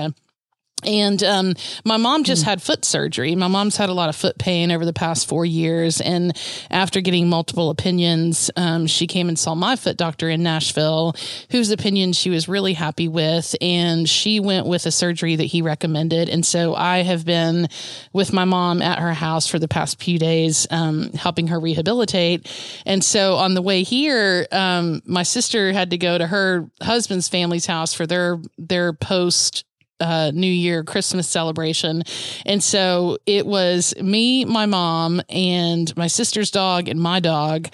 [0.86, 3.36] And um, my mom just had foot surgery.
[3.36, 6.00] My mom's had a lot of foot pain over the past four years.
[6.00, 6.38] And
[6.70, 11.15] after getting multiple opinions, um, she came and saw my foot doctor in Nashville,
[11.52, 13.56] whose opinion she was really happy with.
[13.60, 16.30] And she went with a surgery that he recommended.
[16.30, 17.68] And so I have been
[18.13, 22.50] with my mom at her house for the past few days, um, helping her rehabilitate.
[22.86, 27.28] And so on the way here, um, my sister had to go to her husband's
[27.28, 29.65] family's house for their their post
[29.99, 32.03] uh, New Year Christmas celebration.
[32.45, 37.67] And so it was me, my mom, and my sister's dog and my dog.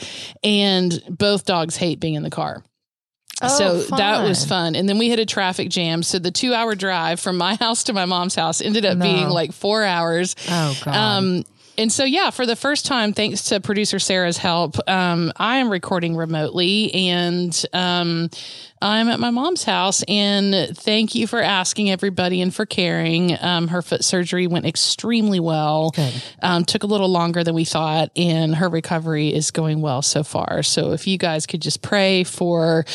[0.44, 2.64] And both dogs hate being in the car.
[3.42, 4.50] so Oh, that was fun.
[4.74, 4.76] fun.
[4.76, 6.04] And then we hit a traffic jam.
[6.04, 9.30] So the two hour drive from my house to my mom's house ended up being
[9.30, 10.36] like four hours.
[10.50, 10.96] Oh, God.
[10.96, 11.44] Um,
[11.78, 15.70] and so, yeah, for the first time, thanks to producer Sarah's help, um, I am
[15.70, 18.30] recording remotely and um,
[18.82, 20.04] I'm at my mom's house.
[20.08, 23.38] And thank you for asking everybody and for caring.
[23.42, 25.94] Um, her foot surgery went extremely well.
[26.42, 30.24] Um, took a little longer than we thought, and her recovery is going well so
[30.24, 30.64] far.
[30.64, 32.86] So, if you guys could just pray for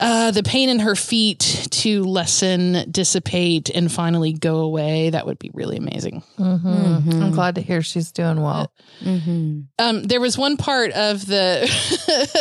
[0.00, 5.38] uh, the pain in her feet to lessen, dissipate, and finally go away, that would
[5.38, 6.22] be really amazing.
[7.22, 8.72] I'm glad to hear she's doing well.
[9.78, 11.62] Um, there was one part of the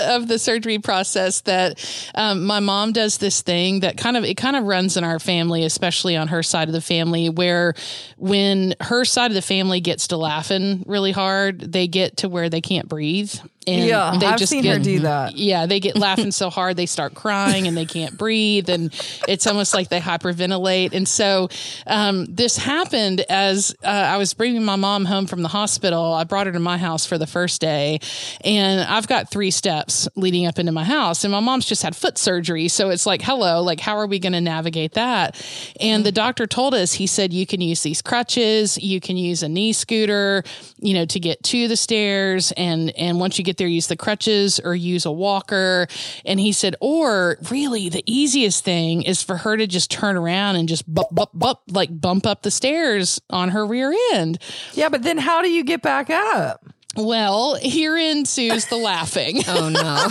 [0.09, 1.83] of the surgery process that
[2.15, 5.19] um, my mom does this thing that kind of it kind of runs in our
[5.19, 7.73] family, especially on her side of the family, where
[8.17, 12.49] when her side of the family gets to laughing really hard, they get to where
[12.49, 13.33] they can't breathe.
[13.67, 15.35] And yeah, they I've just seen get, her do that.
[15.35, 18.93] Yeah, they get laughing so hard they start crying and they can't breathe, and
[19.27, 20.93] it's almost like they hyperventilate.
[20.93, 21.49] And so
[21.85, 26.13] um, this happened as uh, I was bringing my mom home from the hospital.
[26.13, 27.99] I brought her to my house for the first day,
[28.41, 31.93] and I've got three steps leading up into my house, and my mom's just had
[31.93, 35.35] foot surgery, so it's like, hello, like how are we going to navigate that?
[35.81, 39.43] And the doctor told us he said you can use these crutches, you can use
[39.43, 40.43] a knee scooter,
[40.79, 43.95] you know, to get to the stairs, and and once you get there, use the
[43.95, 45.87] crutches or use a walker.
[46.25, 50.55] And he said, or really, the easiest thing is for her to just turn around
[50.55, 54.39] and just bump, bump, bump, like bump up the stairs on her rear end.
[54.73, 56.65] Yeah, but then how do you get back up?
[56.95, 59.43] Well, here ensues the laughing.
[59.49, 60.07] Oh no.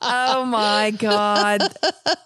[0.00, 1.62] Oh my God.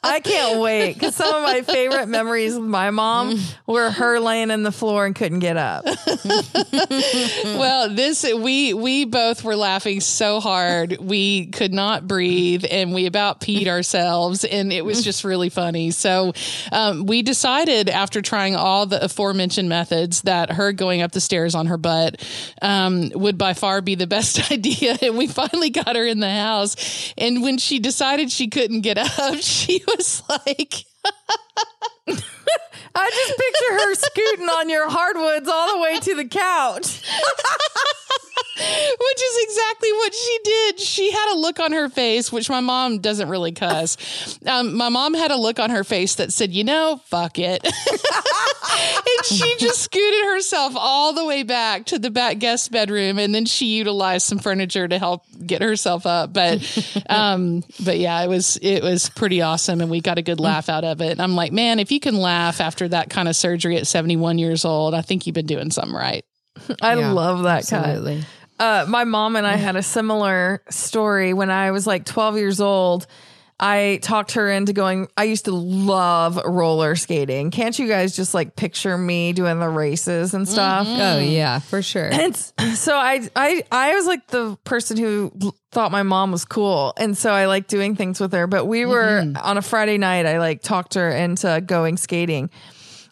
[0.03, 4.51] I can't wait because some of my favorite memories with my mom were her laying
[4.51, 5.85] in the floor and couldn't get up.
[7.44, 13.07] well, this we we both were laughing so hard we could not breathe, and we
[13.07, 15.90] about peed ourselves, and it was just really funny.
[15.90, 16.33] So
[16.73, 21.55] um, we decided after trying all the aforementioned methods that her going up the stairs
[21.55, 21.97] on her butt
[22.62, 26.30] um, would by far be the best idea, and we finally got her in the
[26.30, 27.12] house.
[27.16, 30.84] And when she decided she couldn't get up, she was like.
[32.94, 37.02] I just picture her scooting on your hardwoods all the way to the couch.
[38.59, 40.81] which is exactly what she did.
[40.81, 43.96] She had a look on her face, which my mom doesn't really cuss.
[44.48, 47.62] Um, my mom had a look on her face that said, you know, fuck it.
[47.64, 53.18] and she just scooted herself all the way back to the back guest bedroom.
[53.18, 56.33] And then she utilized some furniture to help get herself up.
[56.33, 59.83] But, um, but yeah, it was, it was pretty awesome.
[59.83, 61.12] And we got a good laugh out of it.
[61.12, 64.38] And I'm like, man, if you can laugh after that kind of surgery at 71
[64.38, 66.24] years old, I think you've been doing something right.
[66.83, 67.85] I Yeah, love that kind.
[67.87, 68.25] Absolutely.
[68.59, 72.61] Uh, my mom and I had a similar story when I was like 12 years
[72.61, 73.07] old.
[73.61, 75.09] I talked her into going.
[75.16, 77.51] I used to love roller skating.
[77.51, 80.87] Can't you guys just like picture me doing the races and stuff?
[80.88, 82.09] Oh yeah, for sure.
[82.09, 85.33] And so I, I, I was like the person who
[85.73, 88.47] thought my mom was cool, and so I like doing things with her.
[88.47, 90.25] But we were on a Friday night.
[90.25, 92.51] I like talked her into going skating,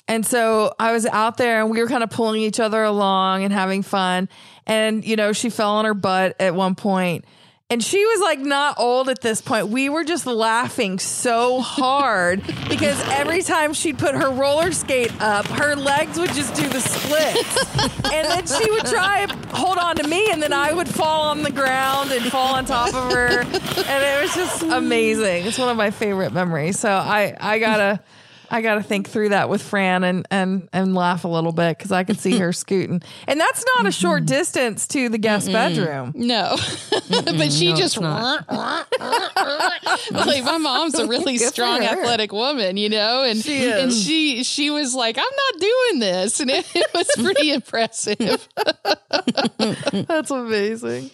[0.09, 3.45] and so I was out there, and we were kind of pulling each other along
[3.45, 4.29] and having fun.
[4.66, 7.25] And you know, she fell on her butt at one point.
[7.69, 9.69] And she was like not old at this point.
[9.69, 15.47] We were just laughing so hard because every time she'd put her roller skate up,
[15.47, 17.75] her legs would just do the splits.
[18.12, 21.23] and then she would try and hold on to me, and then I would fall
[21.23, 23.40] on the ground and fall on top of her.
[23.40, 23.51] And
[24.05, 25.47] it was just amazing.
[25.47, 26.79] It's one of my favorite memories.
[26.79, 28.01] So I, I gotta.
[28.51, 31.77] I got to think through that with Fran and and and laugh a little bit
[31.77, 35.51] because I could see her scooting, and that's not a short distance to the guest
[35.51, 36.13] bedroom.
[36.15, 36.57] No,
[37.11, 38.45] but she just like
[40.45, 43.83] my mom's a really Good strong, athletic woman, you know, and She is.
[43.83, 48.49] and she she was like, I'm not doing this, and it, it was pretty impressive.
[50.09, 51.11] That's amazing.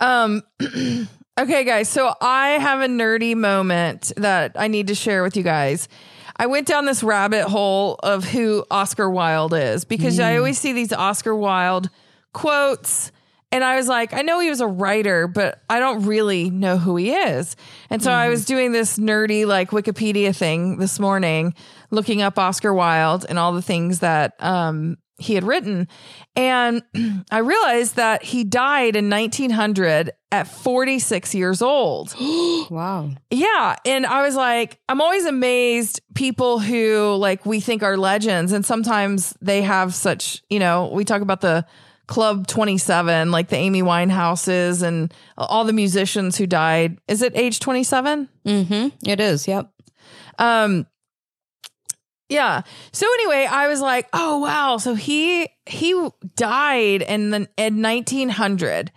[0.00, 0.42] Um
[1.40, 5.42] okay guys, so I have a nerdy moment that I need to share with you
[5.42, 5.88] guys.
[6.38, 10.72] I went down this rabbit hole of who Oscar Wilde is because I always see
[10.72, 11.90] these Oscar Wilde
[12.32, 13.10] quotes.
[13.50, 16.76] And I was like, I know he was a writer, but I don't really know
[16.76, 17.56] who he is.
[17.90, 21.54] And so I was doing this nerdy, like Wikipedia thing this morning,
[21.90, 25.88] looking up Oscar Wilde and all the things that um, he had written.
[26.36, 26.82] And
[27.30, 32.14] I realized that he died in 1900 at 46 years old.
[32.70, 33.10] Wow.
[33.30, 33.76] Yeah.
[33.86, 38.52] And I was like, I'm always amazed people who like we think are legends.
[38.52, 41.64] And sometimes they have such, you know, we talk about the
[42.08, 46.98] Club 27, like the Amy Winehouses and all the musicians who died.
[47.08, 48.28] Is it age 27?
[48.44, 49.08] Mm-hmm.
[49.08, 49.48] It is.
[49.48, 49.70] Yep.
[50.38, 50.86] Um,
[52.28, 52.62] yeah.
[52.92, 54.76] So anyway, I was like, oh wow.
[54.76, 58.92] So he he died in the in 1900,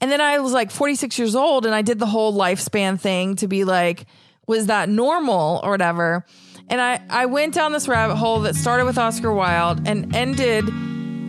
[0.00, 3.36] and then I was like 46 years old, and I did the whole lifespan thing
[3.36, 4.06] to be like,
[4.46, 6.24] was that normal or whatever?
[6.68, 10.64] And I I went down this rabbit hole that started with Oscar Wilde and ended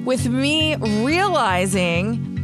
[0.05, 2.36] with me realizing.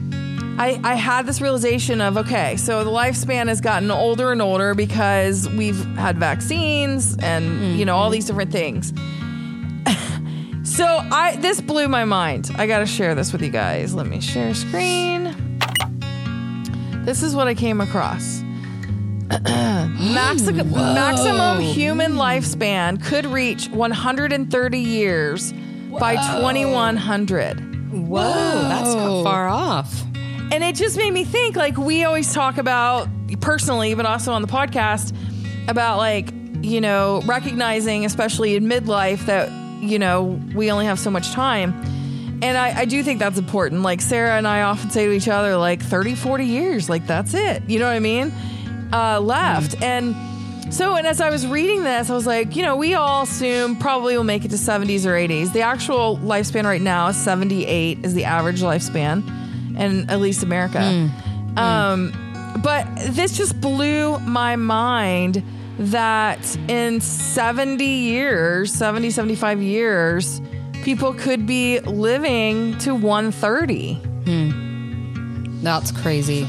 [0.56, 4.76] I, I had this realization of okay, so the lifespan has gotten older and older
[4.76, 8.14] because we've had vaccines and you know all mm-hmm.
[8.14, 8.94] these different things.
[10.64, 12.52] so I this blew my mind.
[12.56, 13.96] I got to share this with you guys.
[13.96, 15.36] Let me share screen.
[17.04, 18.42] This is what I came across.
[19.30, 25.52] Maxi- maximum human lifespan could reach 130 years
[26.00, 27.92] by 2100.
[27.92, 28.22] Whoa.
[28.22, 30.04] That's not far off.
[30.52, 33.08] And it just made me think like we always talk about
[33.42, 35.16] personally, but also on the podcast
[35.68, 36.30] about like,
[36.62, 41.74] you know, recognizing, especially in midlife, that, you know, we only have so much time.
[42.42, 43.82] And I, I do think that's important.
[43.82, 47.34] Like Sarah and I often say to each other, like 30, 40 years, like that's
[47.34, 47.64] it.
[47.70, 48.32] You know what I mean?
[48.92, 49.82] Uh, left.
[49.82, 50.16] And
[50.74, 53.76] so, and as I was reading this, I was like, you know, we all assume
[53.78, 55.54] probably will make it to 70s or 80s.
[55.54, 59.24] The actual lifespan right now is 78 is the average lifespan
[59.78, 60.82] in at least America.
[60.82, 61.08] Hmm.
[61.08, 61.58] Hmm.
[61.58, 65.44] Um, but this just blew my mind
[65.80, 70.42] that in 70 years, 70, 75 years,
[70.84, 73.94] people could be living to 130.
[73.94, 75.64] Hmm.
[75.64, 76.48] That's crazy.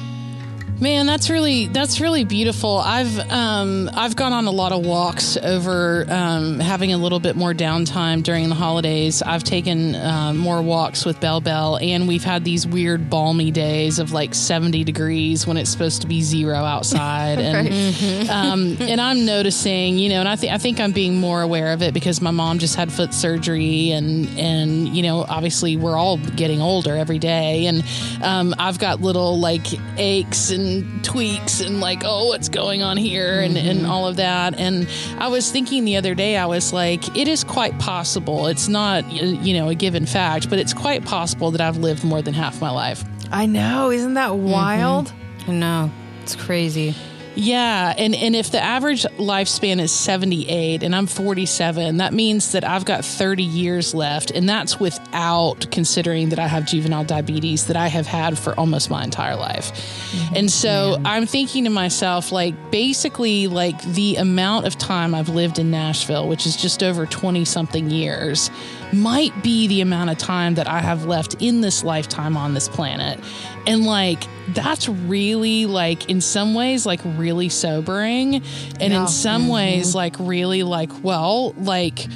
[0.85, 2.77] Man, that's really that's really beautiful.
[2.77, 7.37] I've um, I've gone on a lot of walks over um, having a little bit
[7.37, 9.23] more downtime during the holidays.
[9.23, 13.99] I've taken uh, more walks with Bell Bell, and we've had these weird balmy days
[13.99, 19.25] of like seventy degrees when it's supposed to be zero outside, and um, and I'm
[19.25, 22.21] noticing, you know, and I think I think I'm being more aware of it because
[22.21, 26.95] my mom just had foot surgery, and and you know, obviously we're all getting older
[26.95, 27.83] every day, and
[28.23, 29.65] um, I've got little like
[29.97, 33.91] aches and tweaks and like, oh, what's going on here, and and mm-hmm.
[33.91, 34.59] all of that.
[34.59, 38.47] And I was thinking the other day, I was like, it is quite possible.
[38.47, 42.23] It's not you know a given fact, but it's quite possible that I've lived more
[42.23, 43.05] than half my life.
[43.31, 43.91] I know.
[43.91, 44.51] Isn't that mm-hmm.
[44.51, 45.13] wild?
[45.47, 45.91] I know.
[46.23, 46.95] It's crazy.
[47.37, 52.65] Yeah, and and if the average lifespan is 78 and I'm 47, that means that
[52.65, 57.77] I've got 30 years left and that's without considering that I have juvenile diabetes that
[57.77, 59.73] I have had for almost my entire life.
[59.73, 60.37] Mm-hmm.
[60.37, 65.59] And so I'm thinking to myself like basically like the amount of time I've lived
[65.59, 68.51] in Nashville, which is just over 20 something years,
[68.93, 72.69] might be the amount of time that I have left in this lifetime on this
[72.69, 73.19] planet.
[73.67, 78.37] And like that's really like in some ways like really sobering
[78.81, 82.07] and in some ways like really like well like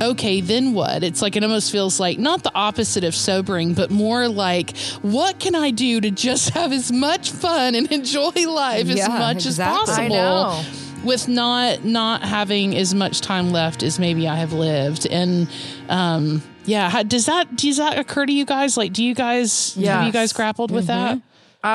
[0.00, 3.90] okay then what it's like it almost feels like not the opposite of sobering but
[3.90, 8.88] more like what can i do to just have as much fun and enjoy life
[8.88, 9.92] as much exactly.
[9.92, 15.06] as possible with not not having as much time left as maybe I have lived.
[15.06, 15.48] And
[15.88, 18.76] um, yeah, how, does that does that occur to you guys?
[18.76, 21.20] Like, do you guys have you guys grappled with that?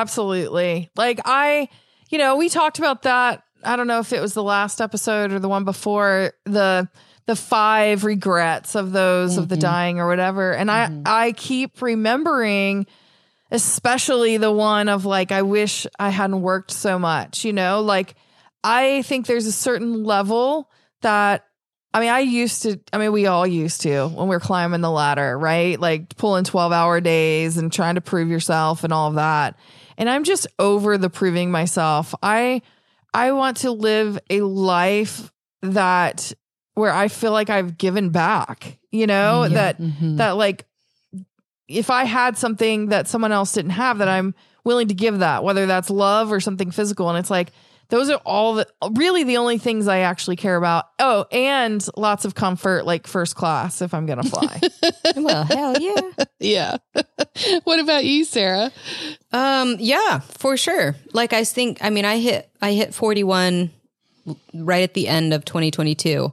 [0.00, 0.90] Absolutely.
[0.96, 1.68] Like I,
[2.10, 3.42] you know, we talked about that.
[3.62, 6.88] I don't know if it was the last episode or the one before the
[7.26, 9.60] the five regrets of those of the mm-hmm.
[9.60, 10.52] dying or whatever.
[10.52, 11.02] And I mm-hmm.
[11.06, 12.86] I keep remembering
[13.50, 17.80] especially the one of like I wish I hadn't worked so much, you know?
[17.82, 18.14] Like
[18.62, 20.70] I think there's a certain level
[21.02, 21.46] that
[21.94, 24.80] I mean, I used to, I mean, we all used to when we were climbing
[24.80, 25.78] the ladder, right?
[25.78, 29.56] Like pulling 12 hour days and trying to prove yourself and all of that.
[29.96, 32.14] And I'm just over the proving myself.
[32.22, 32.62] I,
[33.12, 35.32] I want to live a life
[35.62, 36.32] that
[36.74, 40.16] where I feel like I've given back, you know, mm, that, mm-hmm.
[40.16, 40.66] that like,
[41.68, 44.34] if I had something that someone else didn't have, that I'm
[44.64, 47.08] willing to give that, whether that's love or something physical.
[47.08, 47.52] And it's like,
[47.94, 48.66] Those are all the
[48.96, 50.86] really the only things I actually care about.
[50.98, 54.60] Oh, and lots of comfort, like first class if I'm gonna fly.
[55.16, 56.00] well, hell yeah.
[56.40, 56.76] Yeah.
[57.62, 58.72] what about you, Sarah?
[59.32, 60.96] Um, yeah, for sure.
[61.12, 63.70] Like I think, I mean, I hit, I hit 41
[64.52, 66.32] right at the end of 2022.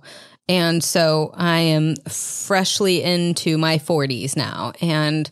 [0.49, 4.73] And so I am freshly into my 40s now.
[4.81, 5.29] And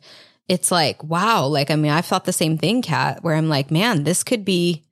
[0.47, 1.47] it's like, wow.
[1.47, 4.45] Like, I mean, I've thought the same thing, Kat, where I'm like, man, this could
[4.45, 4.86] be,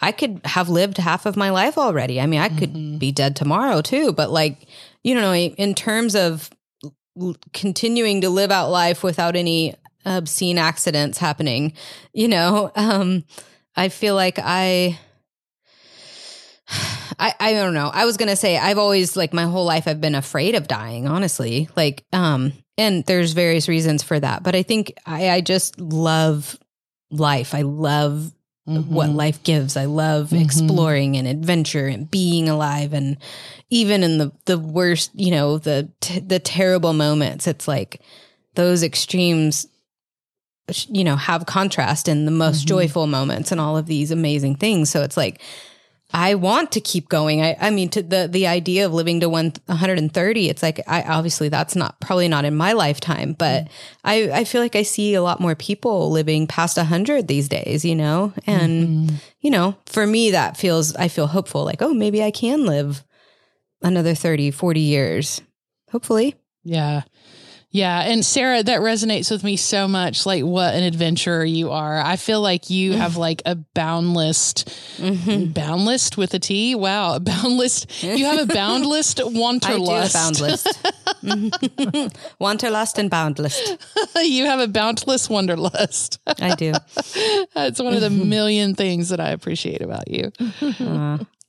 [0.00, 2.20] I could have lived half of my life already.
[2.20, 4.12] I mean, I could be dead tomorrow too.
[4.12, 4.66] But like,
[5.04, 6.50] you know, in terms of
[7.20, 9.74] l- continuing to live out life without any
[10.06, 11.74] obscene accidents happening,
[12.14, 13.24] you know, um,
[13.76, 14.98] I feel like I,
[17.18, 17.90] I, I don't know.
[17.92, 21.06] I was gonna say I've always like my whole life I've been afraid of dying,
[21.06, 21.68] honestly.
[21.76, 24.42] Like, um, and there's various reasons for that.
[24.42, 26.58] But I think I, I just love
[27.10, 27.54] life.
[27.54, 28.32] I love
[28.76, 29.16] what mm-hmm.
[29.16, 29.76] life gives.
[29.76, 30.42] I love mm-hmm.
[30.42, 33.16] exploring and adventure and being alive and
[33.70, 38.00] even in the the worst, you know, the t- the terrible moments, it's like
[38.54, 39.66] those extremes
[40.88, 42.68] you know have contrast in the most mm-hmm.
[42.68, 44.90] joyful moments and all of these amazing things.
[44.90, 45.40] So it's like
[46.12, 47.42] I want to keep going.
[47.42, 51.02] I, I mean, to the the idea of living to one 130, it's like I
[51.02, 53.68] obviously that's not probably not in my lifetime, but
[54.04, 57.84] I I feel like I see a lot more people living past 100 these days,
[57.84, 59.16] you know, and mm-hmm.
[59.40, 63.04] you know, for me that feels I feel hopeful, like oh maybe I can live
[63.82, 65.40] another 30, 40 years,
[65.90, 66.36] hopefully.
[66.64, 67.02] Yeah.
[67.72, 68.00] Yeah.
[68.00, 70.26] And Sarah, that resonates with me so much.
[70.26, 72.00] Like, what an adventurer you are.
[72.00, 73.00] I feel like you mm-hmm.
[73.00, 74.54] have like a boundless,
[74.96, 75.52] mm-hmm.
[75.52, 76.74] boundless with a T.
[76.74, 77.14] Wow.
[77.14, 77.86] A boundless.
[78.02, 80.16] You have a boundless wanderlust.
[80.16, 80.66] I do boundless.
[82.40, 83.76] Wanderlust and boundless.
[84.16, 86.18] you have a boundless wanderlust.
[86.26, 86.72] I do.
[87.54, 88.28] That's one of the mm-hmm.
[88.28, 90.32] million things that I appreciate about you.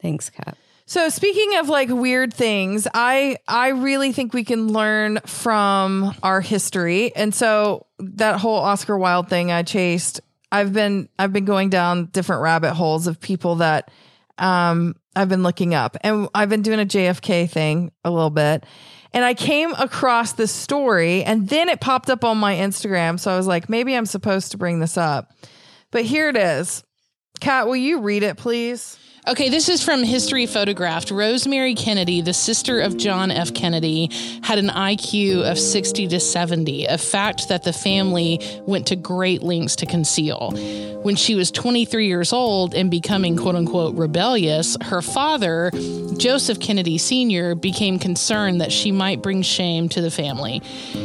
[0.02, 0.58] Thanks, Kat.
[0.92, 6.42] So speaking of like weird things, I I really think we can learn from our
[6.42, 7.16] history.
[7.16, 10.20] And so that whole Oscar Wilde thing I chased,
[10.52, 13.90] I've been I've been going down different rabbit holes of people that
[14.38, 15.96] um I've been looking up.
[16.02, 18.66] And I've been doing a JFK thing a little bit.
[19.14, 23.18] And I came across this story and then it popped up on my Instagram.
[23.18, 25.32] So I was like, maybe I'm supposed to bring this up.
[25.90, 26.84] But here it is.
[27.40, 28.98] Kat, will you read it, please?
[29.28, 31.12] Okay, this is from History Photographed.
[31.12, 33.54] Rosemary Kennedy, the sister of John F.
[33.54, 34.10] Kennedy,
[34.42, 39.44] had an IQ of 60 to 70, a fact that the family went to great
[39.44, 40.50] lengths to conceal.
[41.04, 45.70] When she was 23 years old and becoming quote unquote rebellious, her father,
[46.18, 50.64] Joseph Kennedy Sr., became concerned that she might bring shame to the family.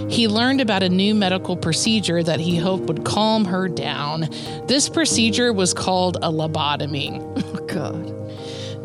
[0.09, 4.29] He learned about a new medical procedure that he hoped would calm her down.
[4.67, 7.23] This procedure was called a lobotomy.
[7.45, 8.06] Oh God.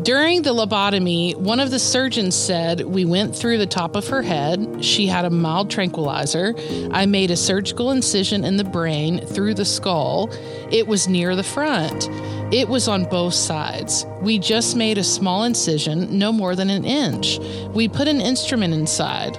[0.04, 4.24] During the lobotomy, one of the surgeons said, We went through the top of her
[4.24, 4.84] head.
[4.84, 6.56] She had a mild tranquilizer.
[6.92, 10.32] I made a surgical incision in the brain through the skull.
[10.72, 12.08] It was near the front.
[12.52, 14.08] It was on both sides.
[14.22, 17.38] We just made a small incision, no more than an inch.
[17.70, 19.38] We put an instrument inside.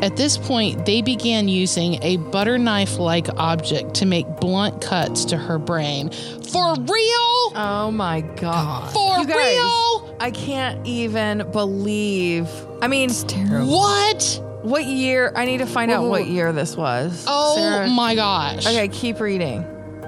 [0.00, 5.24] At this point, they began using a butter knife like object to make blunt cuts
[5.26, 6.10] to her brain.
[6.10, 7.52] For real?
[7.56, 8.92] Oh my god.
[8.92, 10.16] For guys, real?
[10.20, 12.48] I can't even believe.
[12.80, 14.40] I mean, What?
[14.62, 15.32] what year?
[15.34, 17.24] I need to find out what year this was.
[17.28, 17.88] Oh Sarah.
[17.88, 18.66] my gosh.
[18.66, 19.64] Okay, keep reading.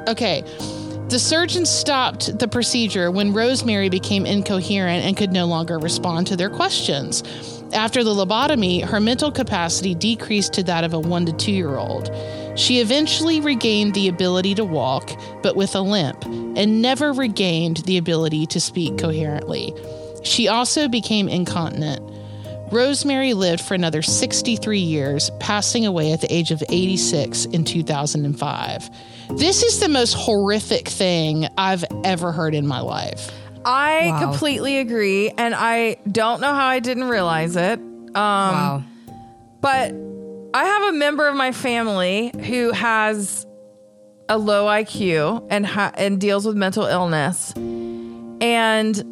[0.08, 0.42] Okay.
[1.08, 6.36] The surgeon stopped the procedure when Rosemary became incoherent and could no longer respond to
[6.36, 7.24] their questions.
[7.72, 11.76] After the lobotomy, her mental capacity decreased to that of a one to two year
[11.76, 12.10] old.
[12.56, 15.10] She eventually regained the ability to walk,
[15.42, 19.72] but with a limp, and never regained the ability to speak coherently.
[20.24, 22.02] She also became incontinent.
[22.72, 28.90] Rosemary lived for another 63 years, passing away at the age of 86 in 2005.
[29.30, 33.30] This is the most horrific thing I've ever heard in my life.
[33.64, 34.20] I Wow.
[34.20, 37.78] completely agree, and I don't know how I didn't realize it.
[37.78, 38.82] Um, Wow.
[39.60, 39.92] But
[40.54, 43.46] I have a member of my family who has
[44.28, 47.52] a low IQ and ha- and deals with mental illness,
[48.40, 49.04] and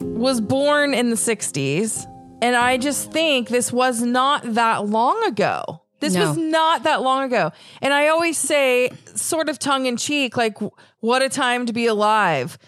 [0.00, 2.06] was born in the '60s.
[2.40, 5.82] And I just think this was not that long ago.
[6.00, 6.28] This No.
[6.28, 7.52] was not that long ago.
[7.80, 10.58] And I always say, sort of tongue in cheek, like,
[11.00, 12.58] what a time to be alive.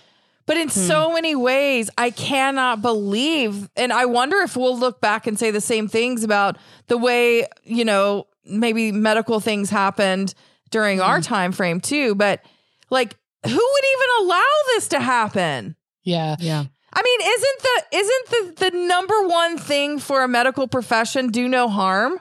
[0.46, 3.68] But in so many ways, I cannot believe.
[3.76, 7.46] And I wonder if we'll look back and say the same things about the way,
[7.64, 10.34] you know, maybe medical things happened
[10.70, 12.14] during our time frame too.
[12.14, 12.44] But
[12.90, 14.44] like, who would even allow
[14.74, 15.74] this to happen?
[16.04, 16.36] Yeah.
[16.38, 16.64] Yeah.
[16.92, 21.48] I mean, isn't the isn't the the number one thing for a medical profession do
[21.48, 22.20] no harm?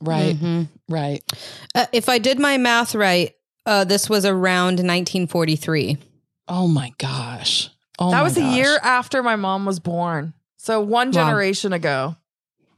[0.00, 0.34] Right.
[0.34, 0.68] Mhm.
[0.88, 1.22] Right.
[1.74, 3.32] Uh, if I did my math right,
[3.66, 5.98] uh, this was around 1943.
[6.48, 7.70] Oh my gosh.
[7.98, 10.34] Oh that my was a year after my mom was born.
[10.58, 11.12] So one Wow.
[11.12, 12.16] generation ago.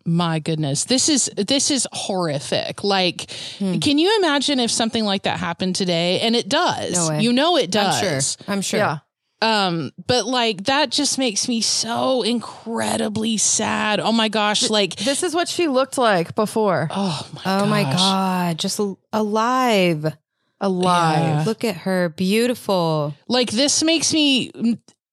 [0.04, 0.84] My goodness.
[0.84, 2.82] This is this is horrific.
[2.82, 3.78] Like Hmm.
[3.78, 6.20] can you imagine if something like that happened today?
[6.20, 6.92] And it does.
[6.92, 7.20] No way.
[7.20, 7.96] You know it does.
[7.96, 8.36] I'm does.
[8.40, 8.52] sure.
[8.54, 8.78] I'm sure.
[8.80, 8.98] Yeah.
[9.40, 14.00] Um, but like that just makes me so incredibly sad.
[14.00, 16.88] Oh my gosh, like This is what she looked like before.
[16.90, 17.82] oh my Oh my.
[17.84, 18.58] God.
[18.58, 18.80] Just
[19.12, 20.12] alive.
[20.60, 21.18] Alive.
[21.20, 21.42] Yeah.
[21.46, 22.08] Look at her.
[22.10, 23.14] Beautiful.
[23.28, 24.50] Like this makes me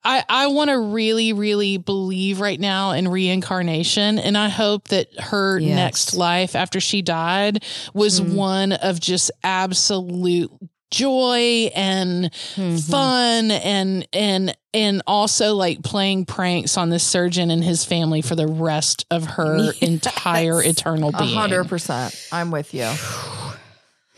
[0.08, 4.20] I, I want to really, really believe right now in reincarnation.
[4.20, 5.76] And I hope that her Yes.
[5.76, 7.64] next life after she died
[7.96, 8.36] was Mhm.
[8.36, 10.52] one of just absolute
[10.91, 12.80] joy and Mhm.
[12.89, 18.36] fun and and and also like playing pranks on this surgeon and his family for
[18.36, 19.78] the rest of her Yes.
[19.82, 21.36] entire eternal A being.
[21.36, 22.16] hundred percent.
[22.32, 22.89] I'm with you.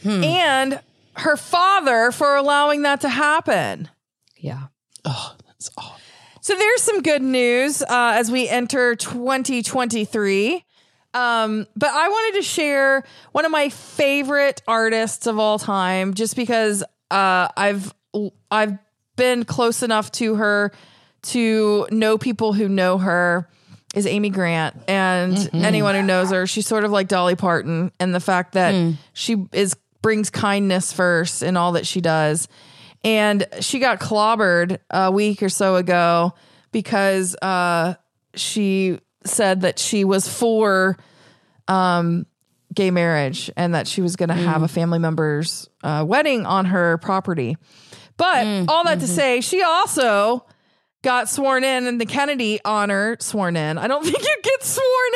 [0.04, 0.24] Hmm.
[0.24, 0.80] And
[1.18, 3.89] her father for allowing that to happen.
[4.38, 4.68] Yeah.
[5.05, 5.99] Oh, that's awful.
[6.41, 10.63] So there's some good news uh, as we enter 2023.
[11.13, 16.36] Um, but I wanted to share one of my favorite artists of all time, just
[16.36, 17.93] because uh, I've
[18.51, 18.78] I've
[19.15, 20.72] been close enough to her
[21.24, 23.49] to know people who know her.
[23.95, 28.13] Is Amy Grant, and anyone who knows her, she's sort of like Dolly Parton, and
[28.13, 32.48] the fact that she is brings kindness first in all that she does
[33.04, 36.34] and she got clobbered a week or so ago
[36.72, 37.95] because uh,
[38.36, 40.98] she said that she was for
[41.68, 42.26] um,
[42.74, 46.66] gay marriage and that she was going to have a family member's uh, wedding on
[46.66, 47.56] her property.
[48.18, 50.45] But all that to say, she also
[51.04, 53.78] got sworn in in the Kennedy honor sworn in.
[53.78, 55.14] I don't think you get sworn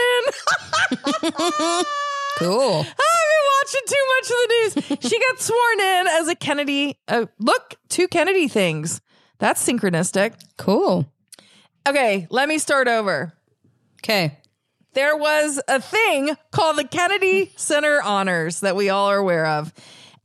[1.24, 1.84] in.
[2.40, 2.80] Cool.
[2.80, 4.48] I've been watching too much of the
[4.98, 5.10] news.
[5.12, 6.98] She got sworn in as a Kennedy.
[7.08, 9.02] Uh, look, two Kennedy things.
[9.40, 10.34] That's synchronistic.
[10.58, 11.12] Cool.
[11.88, 13.34] Okay, let me start over.
[14.04, 14.38] Okay.
[14.94, 19.74] There was a thing called the Kennedy Center Honors that we all are aware of.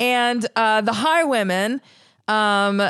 [0.00, 1.80] And uh, the Highwomen
[2.28, 2.82] um,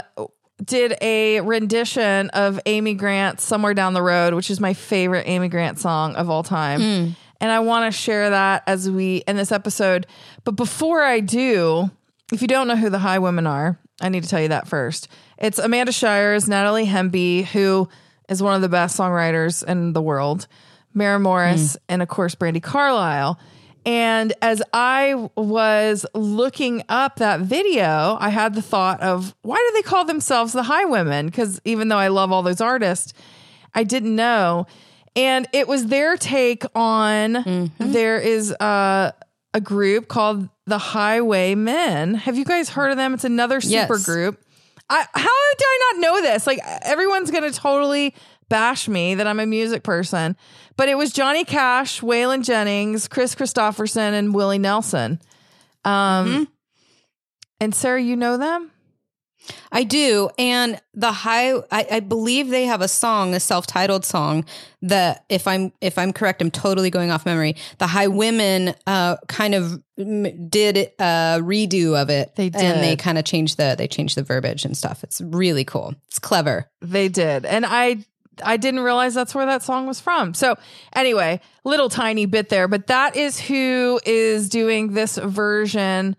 [0.64, 5.48] did a rendition of Amy Grant's Somewhere Down the Road, which is my favorite Amy
[5.48, 7.14] Grant song of all time.
[7.40, 10.06] And I want to share that as we in this episode.
[10.44, 11.90] But before I do,
[12.32, 15.08] if you don't know who the Highwomen are, I need to tell you that first.
[15.38, 17.88] It's Amanda Shires, Natalie Hemby, who
[18.28, 20.46] is one of the best songwriters in the world,
[20.94, 21.80] Maren Morris, mm.
[21.88, 23.38] and of course, Brandi Carlile.
[23.84, 29.76] And as I was looking up that video, I had the thought of why do
[29.76, 31.26] they call themselves the Highwomen?
[31.26, 33.12] Because even though I love all those artists,
[33.74, 34.66] I didn't know.
[35.16, 39.14] And it was their take on there is a,
[39.54, 42.14] a group called the Highwaymen.
[42.14, 43.14] Have you guys heard of them?
[43.14, 44.04] It's another super Yes.
[44.04, 44.38] group.
[44.88, 45.22] I, how
[45.58, 46.46] did I not know this?
[46.46, 48.14] Like everyone's gonna totally
[48.48, 50.36] bash me that I'm a music person,
[50.76, 55.20] but it was Johnny Cash, Waylon Jennings, Kris Kristofferson, and Willie Nelson.
[55.84, 56.46] Um,
[57.60, 58.70] and Sarah, you know them?
[59.72, 60.30] I do.
[60.38, 64.44] And the high I, I believe they have a song, a self-titled song
[64.82, 67.56] that if I'm if I'm correct, I'm totally going off memory.
[67.78, 72.36] The Highwomen uh kind of did a redo of it.
[72.36, 72.62] They did.
[72.62, 75.04] And they kind of changed the they changed the verbiage and stuff.
[75.04, 75.94] It's really cool.
[76.08, 76.70] It's clever.
[76.80, 77.44] They did.
[77.44, 78.04] And I
[78.44, 80.34] I didn't realize that's where that song was from.
[80.34, 80.56] So
[80.94, 86.16] anyway, little tiny bit there, but that is who is doing this version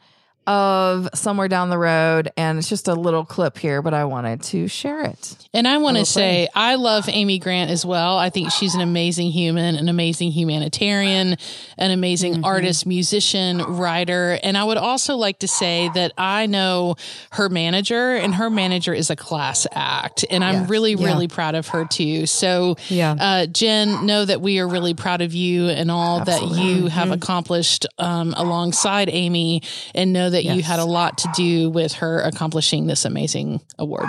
[0.48, 2.32] of Somewhere Down the Road.
[2.38, 5.38] And it's just a little clip here, but I wanted to share it.
[5.54, 6.45] And I want to play.
[6.45, 8.18] say, I love Amy Grant as well.
[8.18, 11.36] I think she's an amazing human, an amazing humanitarian,
[11.78, 12.45] an amazing Mm-hmm.
[12.45, 14.39] artist, musician, writer.
[14.41, 16.95] And I would also like to say that I know
[17.32, 20.24] her manager, and her manager is a class act.
[20.30, 20.70] And I'm Yes.
[20.70, 21.06] really, Yeah.
[21.08, 22.26] really proud of her too.
[22.26, 23.16] So, Yeah.
[23.20, 27.12] uh, Jen, know that we are really proud of you and all that you have
[27.12, 29.62] accomplished um, alongside Amy,
[29.93, 30.66] and know that you Yes.
[30.66, 34.08] had a lot to do with her accomplishing this amazing award.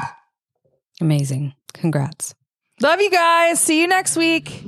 [1.00, 1.54] Amazing.
[1.74, 2.34] Congrats.
[2.80, 3.60] Love you guys.
[3.60, 4.62] See you next week.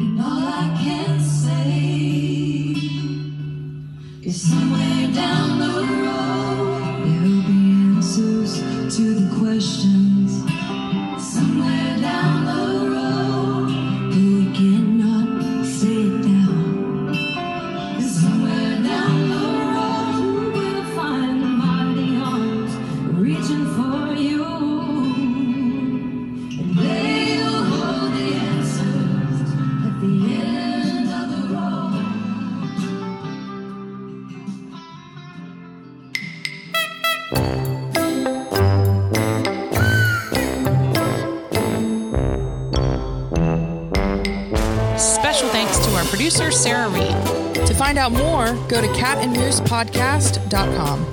[0.00, 2.74] And all I can say
[4.26, 5.74] is somewhere down the
[6.04, 7.60] road there'll be
[7.96, 8.52] answers
[8.96, 10.30] to the questions.
[11.22, 11.79] Somewhere
[46.00, 47.14] our producer, Sarah Reed.
[47.66, 51.12] To find out more, go to catandmoosepodcast.com.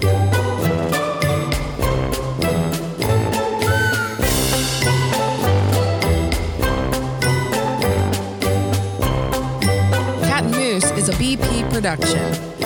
[10.21, 12.56] Cat and Moose is a BP production.